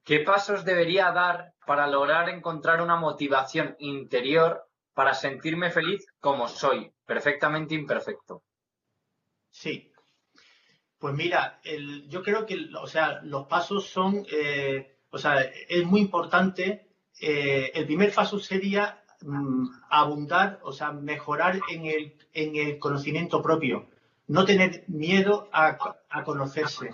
[0.03, 6.91] ¿qué pasos debería dar para lograr encontrar una motivación interior para sentirme feliz como soy,
[7.05, 8.43] perfectamente imperfecto?
[9.49, 9.91] Sí.
[10.97, 11.59] Pues mira,
[12.07, 16.87] yo creo que o sea, los pasos son, eh, o sea, es muy importante.
[17.19, 23.41] Eh, el primer paso sería mm, abundar, o sea, mejorar en el, en el conocimiento
[23.41, 23.87] propio,
[24.27, 25.75] no tener miedo a,
[26.09, 26.91] a conocerse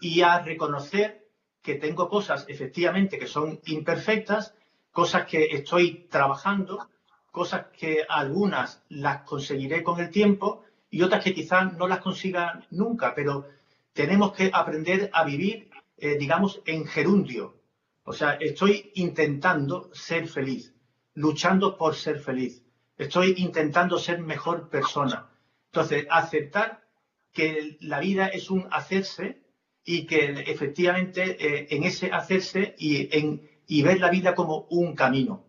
[0.00, 1.26] y a reconocer
[1.60, 4.54] que tengo cosas efectivamente que son imperfectas,
[4.92, 6.88] cosas que estoy trabajando,
[7.32, 12.64] cosas que algunas las conseguiré con el tiempo y otras que quizás no las consiga
[12.70, 13.48] nunca, pero
[13.92, 17.60] tenemos que aprender a vivir, eh, digamos, en gerundio.
[18.04, 20.74] O sea, estoy intentando ser feliz,
[21.14, 22.62] luchando por ser feliz.
[22.96, 25.30] Estoy intentando ser mejor persona.
[25.66, 26.84] Entonces, aceptar
[27.32, 29.42] que la vida es un hacerse
[29.84, 35.44] y que efectivamente eh, en ese hacerse y, ver la vida como un camino.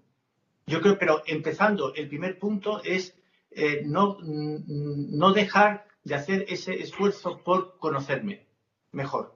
[0.66, 3.16] Yo creo, pero empezando, el primer punto es
[3.52, 8.48] eh, no, no dejar de hacer ese esfuerzo por conocerme
[8.92, 9.36] mejor.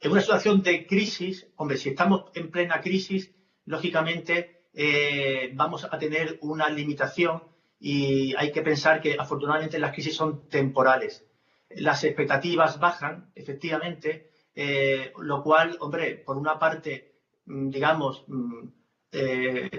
[0.00, 3.34] En una situación de crisis, hombre, si estamos en plena crisis,
[3.66, 7.42] lógicamente eh, vamos a tener una limitación
[7.78, 11.26] y hay que pensar que afortunadamente las crisis son temporales.
[11.68, 18.68] Las expectativas bajan, efectivamente, eh, lo cual, hombre, por una parte, mm, digamos, mm,
[19.12, 19.70] eh,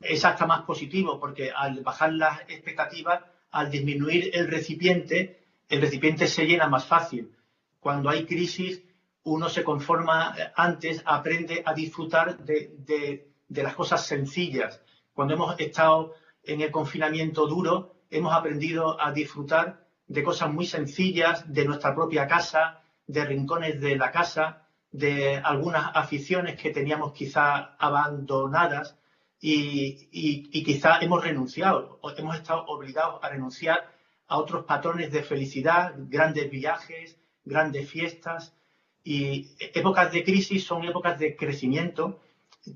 [0.00, 6.28] es hasta más positivo porque al bajar las expectativas, al disminuir el recipiente, el recipiente
[6.28, 7.32] se llena más fácil.
[7.80, 8.82] Cuando hay crisis,
[9.30, 14.82] uno se conforma antes, aprende a disfrutar de, las cosas sencillas.
[15.12, 21.52] Cuando hemos estado en el confinamiento duro, hemos aprendido a disfrutar de cosas muy sencillas,
[21.52, 27.76] de nuestra propia casa, de rincones de la casa, de algunas aficiones que teníamos quizá
[27.78, 28.98] abandonadas
[29.40, 33.92] y, y quizá hemos renunciado, hemos estado obligados a renunciar
[34.26, 38.56] a otros patrones de felicidad, grandes viajes, grandes fiestas,
[39.04, 42.20] y épocas de crisis son épocas de crecimiento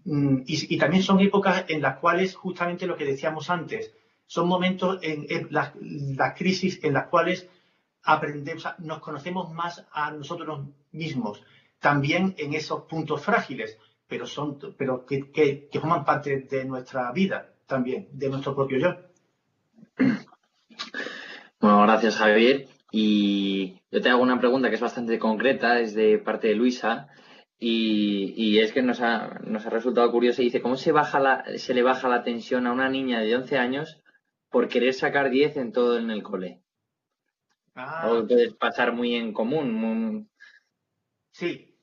[0.05, 3.93] mm, y, también son épocas en las cuales, justamente lo que decíamos antes,
[4.27, 5.73] son momentos en, las,
[6.35, 7.49] crisis en las cuales
[8.03, 11.43] aprendemos, nos conocemos más a nosotros mismos,
[11.79, 17.53] también en esos puntos frágiles, pero, son, pero que, que forman parte de nuestra vida
[17.67, 18.97] también, de nuestro propio yo.
[21.61, 22.74] Bueno, gracias Javier.
[22.97, 27.09] Y yo te hago una pregunta que es bastante concreta, es de parte de Luisa,
[27.59, 30.43] y, es que nos ha, nos ha resultado curioso.
[30.43, 33.59] Dice, ¿cómo se, baja la, se le baja la tensión a una niña de 11
[33.59, 34.01] años
[34.49, 36.61] por querer sacar 10 en todo en el cole?
[37.75, 38.03] Ah.
[38.03, 40.31] Algo que puede pasar muy en común.
[41.33, 41.77] Sí,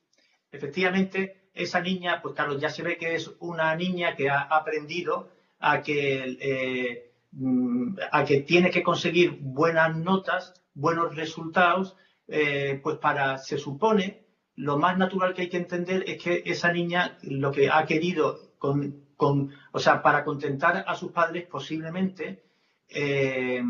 [0.50, 5.28] efectivamente, esa niña, pues claro, ya se ve que es una niña que ha aprendido
[5.58, 11.96] a que, eh, mm, a que tiene que conseguir buenas notas, buenos resultados,
[12.28, 14.24] eh, pues para, se supone,
[14.56, 18.52] lo más natural que hay que entender es que esa niña lo que ha querido
[18.58, 19.04] con,
[19.72, 22.44] o sea, para contentar a sus padres posiblemente
[22.88, 23.62] eh,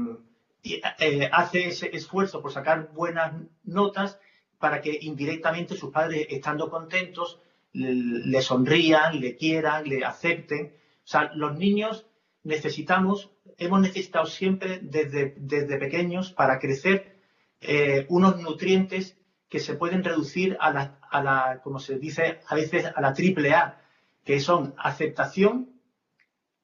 [0.64, 3.34] eh, hace ese esfuerzo por sacar buenas
[3.64, 4.18] notas
[4.58, 7.40] para que indirectamente sus padres, estando contentos,
[7.72, 10.76] le, sonrían, le quieran, le acepten.
[11.04, 12.06] O sea, los niños
[12.44, 17.16] necesitamos, hemos necesitado siempre desde, desde pequeños para crecer
[17.60, 19.16] eh, unos nutrientes
[19.48, 23.12] que se pueden reducir a la, a la, como se dice a veces, a la
[23.12, 23.80] triple A,
[24.24, 25.70] que son aceptación,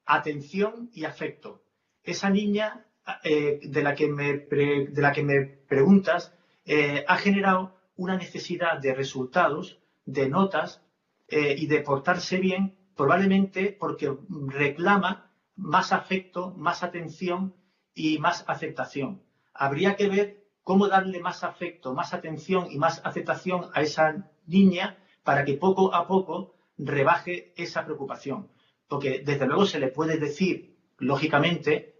[0.05, 1.61] atención y afecto.
[2.03, 2.85] Esa niña
[3.23, 6.33] eh, de, la que me de la que me preguntas
[6.65, 10.81] eh, ha generado una necesidad de resultados, de notas
[11.31, 14.11] y de portarse bien, probablemente porque
[14.47, 15.28] reclama
[15.59, 17.53] más afecto, más atención
[17.93, 19.21] y más aceptación.
[19.53, 24.97] Habría que ver cómo darle más afecto, más atención y más aceptación a esa niña
[25.23, 28.47] para que poco a poco rebaje esa preocupación.
[28.87, 31.95] Porque desde luego se le puede decir, lógicamente,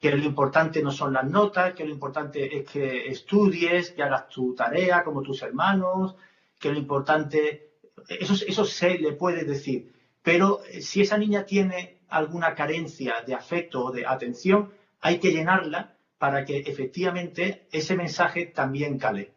[0.00, 4.28] que lo importante no son las notas, que lo importante es que estudies, que hagas
[4.28, 6.16] tu tarea como tus hermanos,
[6.58, 7.76] que lo importante,
[8.08, 9.94] eso, eso se le puede decir.
[10.22, 15.32] Pero eh, si esa niña tiene alguna carencia de afecto o de atención, hay que
[15.32, 19.32] llenarla para que efectivamente ese mensaje también cale.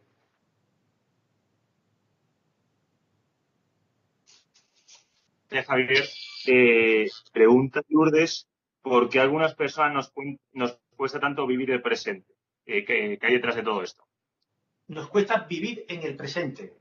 [5.50, 6.04] Eh, Javier,
[6.48, 8.48] eh, pregunta Lourdes,
[8.82, 10.12] ¿por qué a algunas personas
[10.54, 12.34] nos, cuesta tanto vivir el presente?
[12.66, 14.06] Eh, ¿qué, hay detrás de todo esto?
[14.88, 16.74] Nos cuesta vivir en el presente.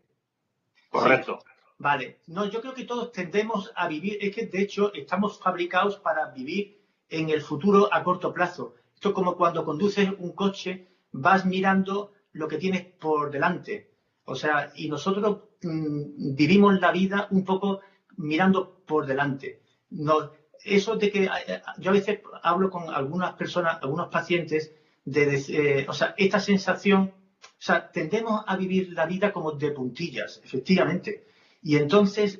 [0.90, 1.38] Correcto.
[1.78, 2.20] Vale.
[2.26, 6.30] No, yo creo que todos tendemos a vivir, es que de hecho estamos fabricados para
[6.30, 8.74] vivir en el futuro a corto plazo.
[8.94, 13.90] Esto es como cuando conduces un coche, vas mirando lo que tienes por delante.
[14.24, 17.80] O sea, y nosotros mm, vivimos la vida un poco
[18.16, 19.60] mirando por delante.
[19.90, 20.32] No,
[20.64, 24.72] eso de que eh, eh, yo a veces hablo con algunas personas, algunos pacientes,
[25.04, 27.12] de, eh, o sea, esta sensación,
[27.42, 31.26] o sea, tendemos a vivir la vida como de puntillas, efectivamente.
[31.66, 32.38] Y entonces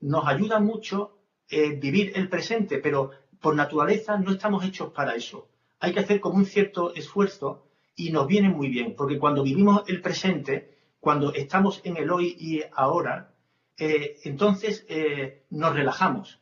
[0.00, 1.18] nos ayuda mucho
[1.50, 3.10] vivir el presente, pero
[3.40, 5.48] por naturaleza no estamos hechos para eso.
[5.80, 7.66] Hay que hacer como un cierto esfuerzo
[7.96, 12.36] y nos viene muy bien, porque cuando vivimos el presente, cuando estamos en el hoy
[12.38, 13.34] y ahora,
[13.78, 16.40] eh, entonces eh, nos relajamos.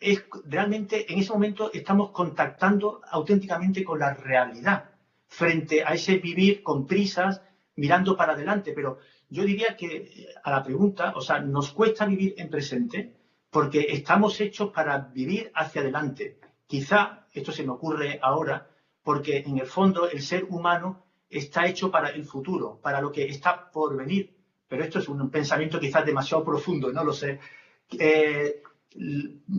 [0.00, 4.90] Es, realmente en ese momento estamos contactando auténticamente con la realidad,
[5.28, 7.40] frente a ese vivir con prisas,
[7.76, 8.72] mirando para adelante.
[8.74, 8.98] Pero
[9.34, 13.16] yo diría que a la pregunta, o sea, nos cuesta vivir en presente
[13.50, 16.38] porque estamos hechos para vivir hacia adelante.
[16.68, 18.68] Quizá, esto se me ocurre ahora,
[19.02, 23.24] porque en el fondo el ser humano está hecho para el futuro, para lo que
[23.26, 24.36] está por venir.
[24.68, 27.40] Pero esto es un pensamiento quizás demasiado profundo, no lo sé.
[27.98, 28.62] Eh,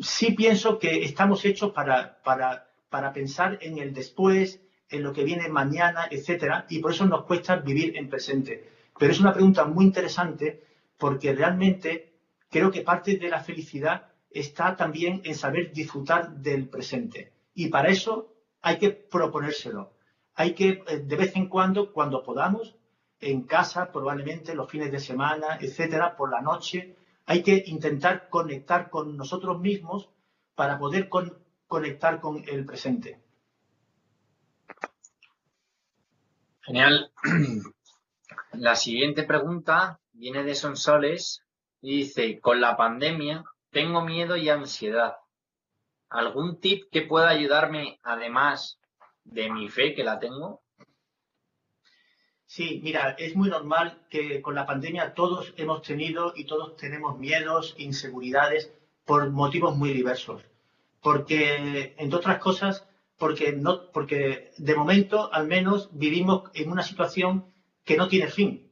[0.02, 5.26] sí pienso que estamos hechos para, para, para pensar en el después, en lo que
[5.26, 8.76] viene mañana, etcétera, y por eso nos cuesta vivir en presente.
[8.98, 10.64] Pero es una pregunta muy interesante
[10.98, 12.20] porque realmente
[12.50, 17.34] creo que parte de la felicidad está también en saber disfrutar del presente.
[17.54, 19.94] Y para eso hay que proponérselo.
[20.34, 22.76] Hay que, eh, de vez en cuando, cuando podamos,
[23.20, 28.90] en casa, probablemente los fines de semana, etcétera, por la noche, hay que intentar conectar
[28.90, 30.10] con nosotros mismos
[30.54, 31.10] para poder
[31.68, 33.22] conectar con el presente.
[36.62, 37.12] Genial.
[38.54, 41.42] La siguiente pregunta viene de Sonsoles
[41.82, 45.18] y dice, con la pandemia tengo miedo y ansiedad.
[46.10, 48.80] ¿Algún tip que pueda ayudarme además
[49.24, 50.64] de mi fe que la tengo?
[52.46, 57.18] Sí, mira, es muy normal que con la pandemia todos hemos tenido y todos tenemos
[57.18, 58.72] miedos, inseguridades
[59.04, 60.44] por motivos muy diversos.
[61.02, 67.54] Porque, entre otras cosas, porque, no, porque de momento al menos vivimos en una situación
[67.86, 68.68] que no tiene fin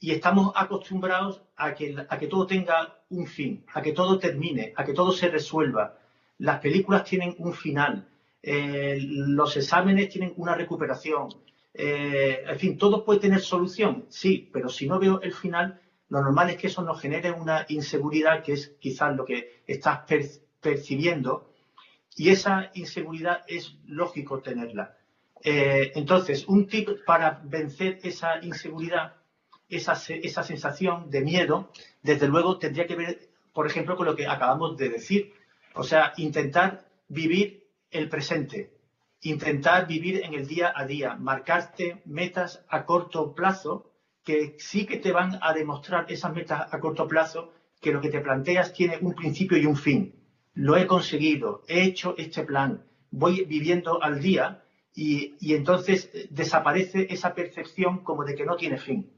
[0.00, 4.72] y estamos acostumbrados a que, a que todo tenga un fin, a que todo termine,
[4.76, 5.98] a que todo se resuelva.
[6.38, 8.08] Las películas tienen un final,
[8.42, 11.28] eh, los exámenes tienen una recuperación,
[11.72, 16.22] eh, en fin, todo puede tener solución, sí, pero si no veo el final, lo
[16.22, 20.00] normal es que eso nos genere una inseguridad que es quizás lo que estás
[20.60, 21.52] percibiendo
[22.16, 24.95] y esa inseguridad es lógico tenerla.
[25.42, 29.14] Eh, entonces, un tip para vencer esa inseguridad,
[29.68, 31.70] esa, esa sensación de miedo,
[32.02, 35.32] desde luego tendría que ver, por ejemplo, con lo que acabamos de decir.
[35.74, 38.72] O sea, intentar vivir el presente,
[39.20, 43.92] intentar vivir en el día a día, marcarte metas a corto plazo
[44.24, 48.08] que sí que te van a demostrar esas metas a corto plazo que lo que
[48.08, 50.16] te planteas tiene un principio y un fin
[50.56, 54.64] lo he conseguido, he hecho este plan, voy viviendo al día
[54.98, 59.12] y, entonces desaparece esa percepción como de que no tiene fin.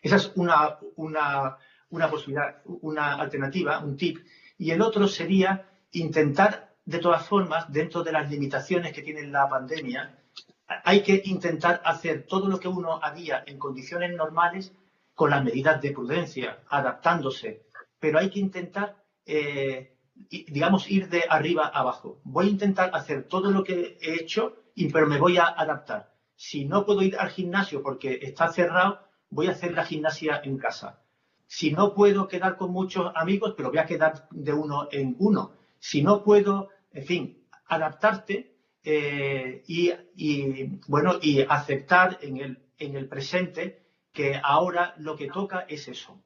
[0.00, 4.26] Esa es una, una, posibilidad, una alternativa, un tip.
[4.56, 9.46] Y el otro sería intentar, de todas formas, dentro de las limitaciones que tiene la
[9.50, 10.18] pandemia,
[10.66, 14.72] hay que intentar hacer todo lo que uno haría en condiciones normales
[15.14, 17.66] con las medidas de prudencia, adaptándose.
[18.00, 18.96] Pero hay que intentar
[19.26, 22.20] eh, digamos, ir de arriba a abajo.
[22.24, 24.56] Voy a intentar hacer todo lo que he hecho,
[24.92, 26.12] pero me voy a adaptar.
[26.36, 29.00] Si no puedo ir al gimnasio porque está cerrado,
[29.30, 31.00] voy a hacer la gimnasia en casa.
[31.46, 35.52] Si no puedo quedar con muchos amigos, pero voy a quedar de uno en uno.
[35.78, 39.92] Si no puedo, en fin, adaptarte eh, y,
[40.88, 46.20] bueno, y aceptar en el, en el presente que ahora lo que toca es eso,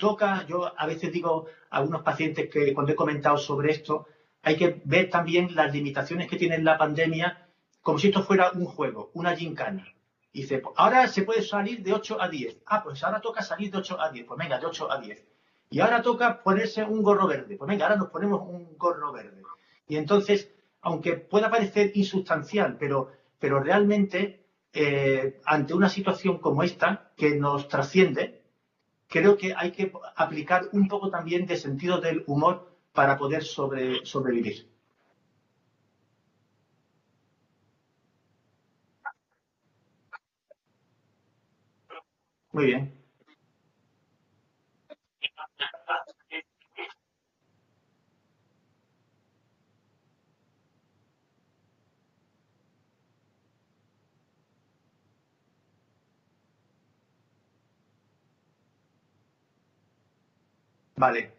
[0.00, 4.06] toca, yo a veces digo a algunos pacientes que cuando he comentado sobre esto,
[4.42, 7.46] hay que ver también las limitaciones que tiene la pandemia
[7.82, 9.86] como si esto fuera un juego, una gincana.
[10.32, 12.62] Dice, pues ahora se puede salir de 8 a 10.
[12.66, 14.26] Ah, pues ahora toca salir de 8 a 10.
[14.26, 15.24] Pues venga, de 8 a 10.
[15.70, 17.56] Y ahora toca ponerse un gorro verde.
[17.56, 19.42] Pues venga, ahora nos ponemos un gorro verde.
[19.88, 27.10] Y entonces, aunque pueda parecer insustancial, pero, pero realmente eh, ante una situación como esta,
[27.16, 28.39] que nos trasciende,
[29.10, 34.68] creo que hay que aplicar un poco también de sentido del humor para poder sobrevivir.
[42.52, 42.99] Muy bien.
[61.00, 61.32] Vale.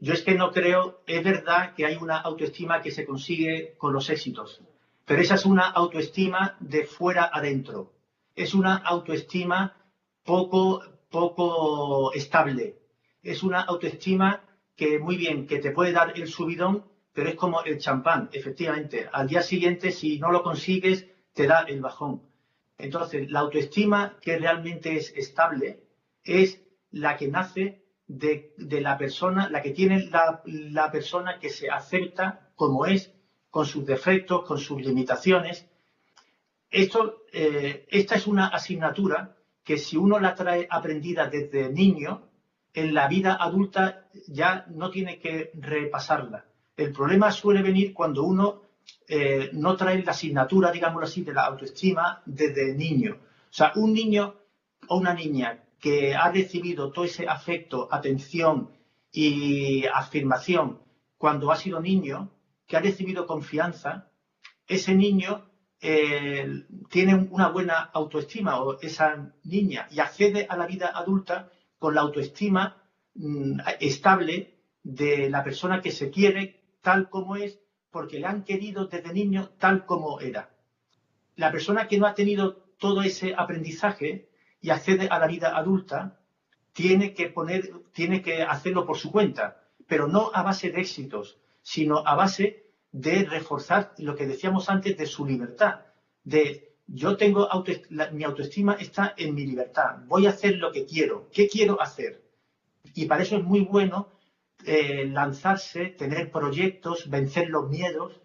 [0.00, 3.92] Yo es que no creo, es verdad que hay una autoestima que se consigue con
[3.92, 4.60] los éxitos,
[5.04, 7.92] pero esa es una autoestima de fuera adentro.
[8.34, 9.76] Es una autoestima
[10.24, 12.76] poco, poco estable.
[13.22, 14.42] Es una autoestima
[14.74, 19.08] que muy bien, que te puede dar el subidón, pero es como el champán, efectivamente.
[19.12, 22.20] Al día siguiente, si no lo consigues, te da el bajón.
[22.78, 25.84] Entonces, la autoestima que realmente es estable
[26.24, 26.60] es
[26.90, 32.86] la que nace de, la persona, la que tiene la, persona que se acepta como
[32.86, 33.12] es,
[33.50, 35.66] con sus defectos, con sus limitaciones.
[36.70, 42.28] Esto, eh, esta es una asignatura que si uno la trae aprendida desde niño,
[42.74, 46.44] en la vida adulta ya no tiene que repasarla.
[46.76, 48.62] El problema suele venir cuando uno
[49.06, 53.14] eh, no trae la asignatura, digámoslo así, de la autoestima desde niño.
[53.14, 54.34] O sea, un niño
[54.88, 58.70] o una niña que ha recibido todo ese afecto, atención
[59.12, 60.80] y afirmación
[61.18, 62.30] cuando ha sido niño,
[62.66, 64.10] que ha recibido confianza,
[64.66, 65.44] ese niño
[65.82, 71.94] eh, tiene una buena autoestima o esa niña y accede a la vida adulta con
[71.94, 72.82] la autoestima
[73.14, 77.60] mm, estable de la persona que se quiere tal como es
[77.90, 80.48] porque le han querido desde niño tal como era.
[81.36, 84.30] La persona que no ha tenido todo ese aprendizaje
[84.64, 86.18] y accede a la vida adulta,
[86.72, 91.38] tiene que poner, tiene que hacerlo por su cuenta, pero no a base de éxitos,
[91.60, 95.80] sino a base de reforzar lo que decíamos antes de su libertad,
[96.22, 97.46] de yo tengo
[98.12, 102.24] mi autoestima está en mi libertad, voy a hacer lo que quiero, ¿qué quiero hacer?
[102.94, 104.08] Y para eso es muy bueno
[104.64, 108.22] eh, lanzarse, tener proyectos, vencer los miedos.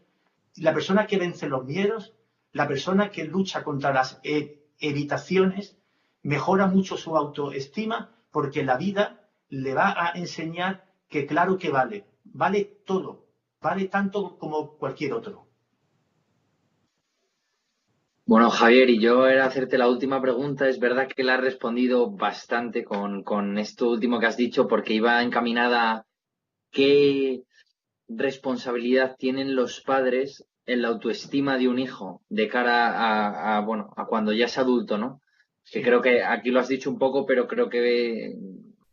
[0.55, 2.13] La persona que vence los miedos,
[2.53, 5.78] la persona que lucha contra las e-, evitaciones,
[6.23, 12.05] mejora mucho su autoestima porque la vida le va a enseñar que claro que vale,
[12.23, 13.25] vale todo,
[13.61, 15.47] vale tanto como cualquier otro.
[18.25, 20.69] Bueno, Javier, y yo era hacerte la última pregunta.
[20.69, 24.93] Es verdad que la has respondido bastante con, con esto último que has dicho, porque
[24.93, 26.05] iba encaminada
[26.69, 27.41] qué
[28.07, 34.05] responsabilidad tienen los padres en la autoestima de un hijo de cara a, bueno, a
[34.05, 35.21] cuando ya es adulto, ¿no?
[35.71, 38.35] Que creo que aquí lo has dicho un poco, pero creo que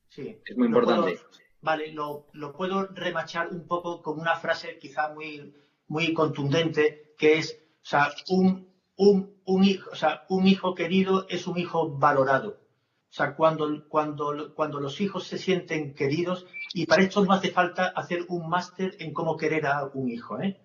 [0.09, 0.37] sí.
[0.45, 1.19] es muy importante.
[1.61, 5.55] vale, lo, lo, puedo remachar un poco con una frase quizá muy,
[5.89, 11.27] muy contundente, que es, o sea, un, un, un, hijo, o sea, un hijo querido
[11.29, 12.61] es un hijo valorado.
[13.09, 17.51] O sea, cuando, cuando, cuando los hijos se sienten queridos, y para esto no hace
[17.51, 20.61] falta hacer un máster en cómo querer a un hijo, ¿eh?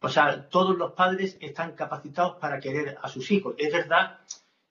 [0.00, 3.54] O sea, todos los padres están capacitados para querer a sus hijos.
[3.56, 4.20] Es verdad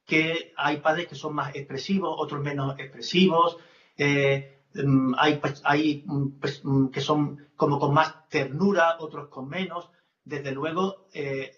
[0.05, 3.57] que hay padres que son más expresivos, otros menos expresivos.
[3.97, 9.29] Eh, mm, hay, pues, hay mm, pues, mm, que son como con más ternura, otros
[9.29, 9.89] con menos.
[10.25, 11.51] Desde luego, eh,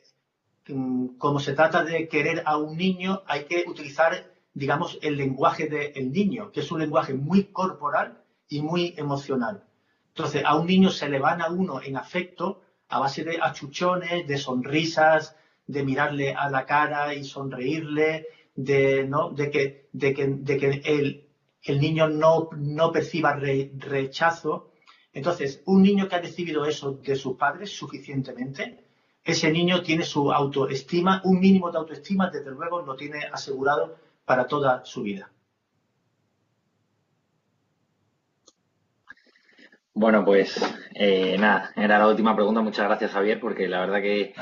[1.18, 6.12] como se trata de querer a un niño, hay que utilizar, digamos, el lenguaje del
[6.12, 9.64] niño, que es un lenguaje muy corporal y muy emocional.
[10.08, 14.28] Entonces, a un niño se le van a uno en afecto a base de achuchones,
[14.28, 15.36] de sonrisas,
[15.68, 19.30] de mirarle a la cara y sonreírle, de, ¿no?
[19.30, 21.28] de que, de que, de que el,
[21.64, 24.72] el, niño no, no perciba rechazo.
[25.14, 28.86] Entonces, un niño que ha recibido eso de sus padres suficientemente,
[29.24, 34.46] ese niño tiene su autoestima, un mínimo de autoestima, desde luego lo tiene asegurado para
[34.46, 35.32] toda su vida.
[39.98, 40.62] Bueno, pues
[40.94, 42.60] eh, nada, era la última pregunta.
[42.60, 44.34] Muchas gracias, Javier, porque la verdad que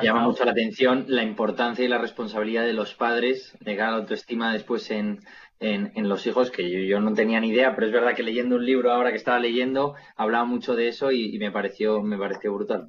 [0.00, 3.90] llama mucho la atención la importancia y la responsabilidad de los padres de cara a
[3.90, 5.18] la autoestima después en,
[5.58, 8.64] en, los hijos, que yo, no tenía ni idea, pero es verdad que leyendo un
[8.64, 12.88] libro ahora que estaba leyendo, hablaba mucho de eso y, me pareció, me pareció brutal.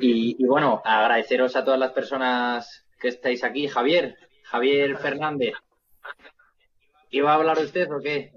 [0.00, 3.68] Y, y, bueno, agradeceros a todas las personas que estáis aquí.
[3.68, 5.52] Javier, Javier Fernández.
[7.10, 8.32] ¿Iba a hablar usted o qué?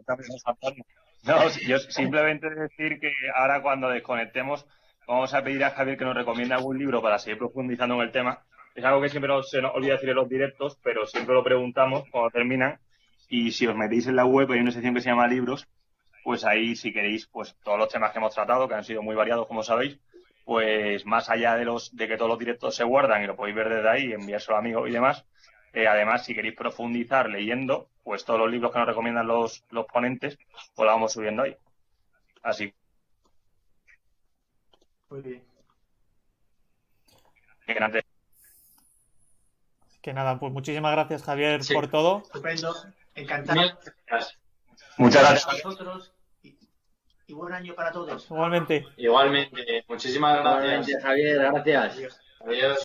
[1.24, 4.66] No, yo simplemente decir que ahora cuando desconectemos
[5.08, 8.12] vamos a pedir a Javier que nos recomiende algún libro para seguir profundizando en el
[8.12, 8.44] tema.
[8.76, 12.04] Es algo que siempre se nos olvida decir en los directos, pero siempre lo preguntamos
[12.12, 12.80] cuando terminan.
[13.30, 15.68] Y si os metéis en la web hay una sección que se llama libros,
[16.24, 19.16] pues ahí si queréis, pues todos los temas que hemos tratado, que han sido muy
[19.16, 20.00] variados como sabéis,
[20.44, 23.56] pues más allá de los de que todos los directos se guardan y lo podéis
[23.56, 25.26] ver desde ahí, enviárselo a amigos y demás,
[25.74, 29.86] eh, además, si queréis profundizar leyendo, pues todos los libros que nos recomiendan los, los
[29.88, 30.38] ponentes,
[30.76, 31.58] pues lo vamos subiendo ahí.
[32.44, 32.74] Así.
[35.10, 35.54] Muy bien.
[40.02, 42.24] Que nada, pues muchísimas gracias Javier por todo.
[42.24, 42.76] Estupendo,
[43.16, 43.62] encantado.
[44.98, 45.48] Muchas gracias.
[45.48, 46.14] A vosotros
[46.44, 48.26] y, buen año para todos.
[48.30, 48.86] Igualmente.
[48.98, 49.86] Igualmente.
[49.88, 50.90] Muchísimas gracias.
[50.90, 52.22] Igualmente, Javier, gracias.
[52.42, 52.80] Adiós.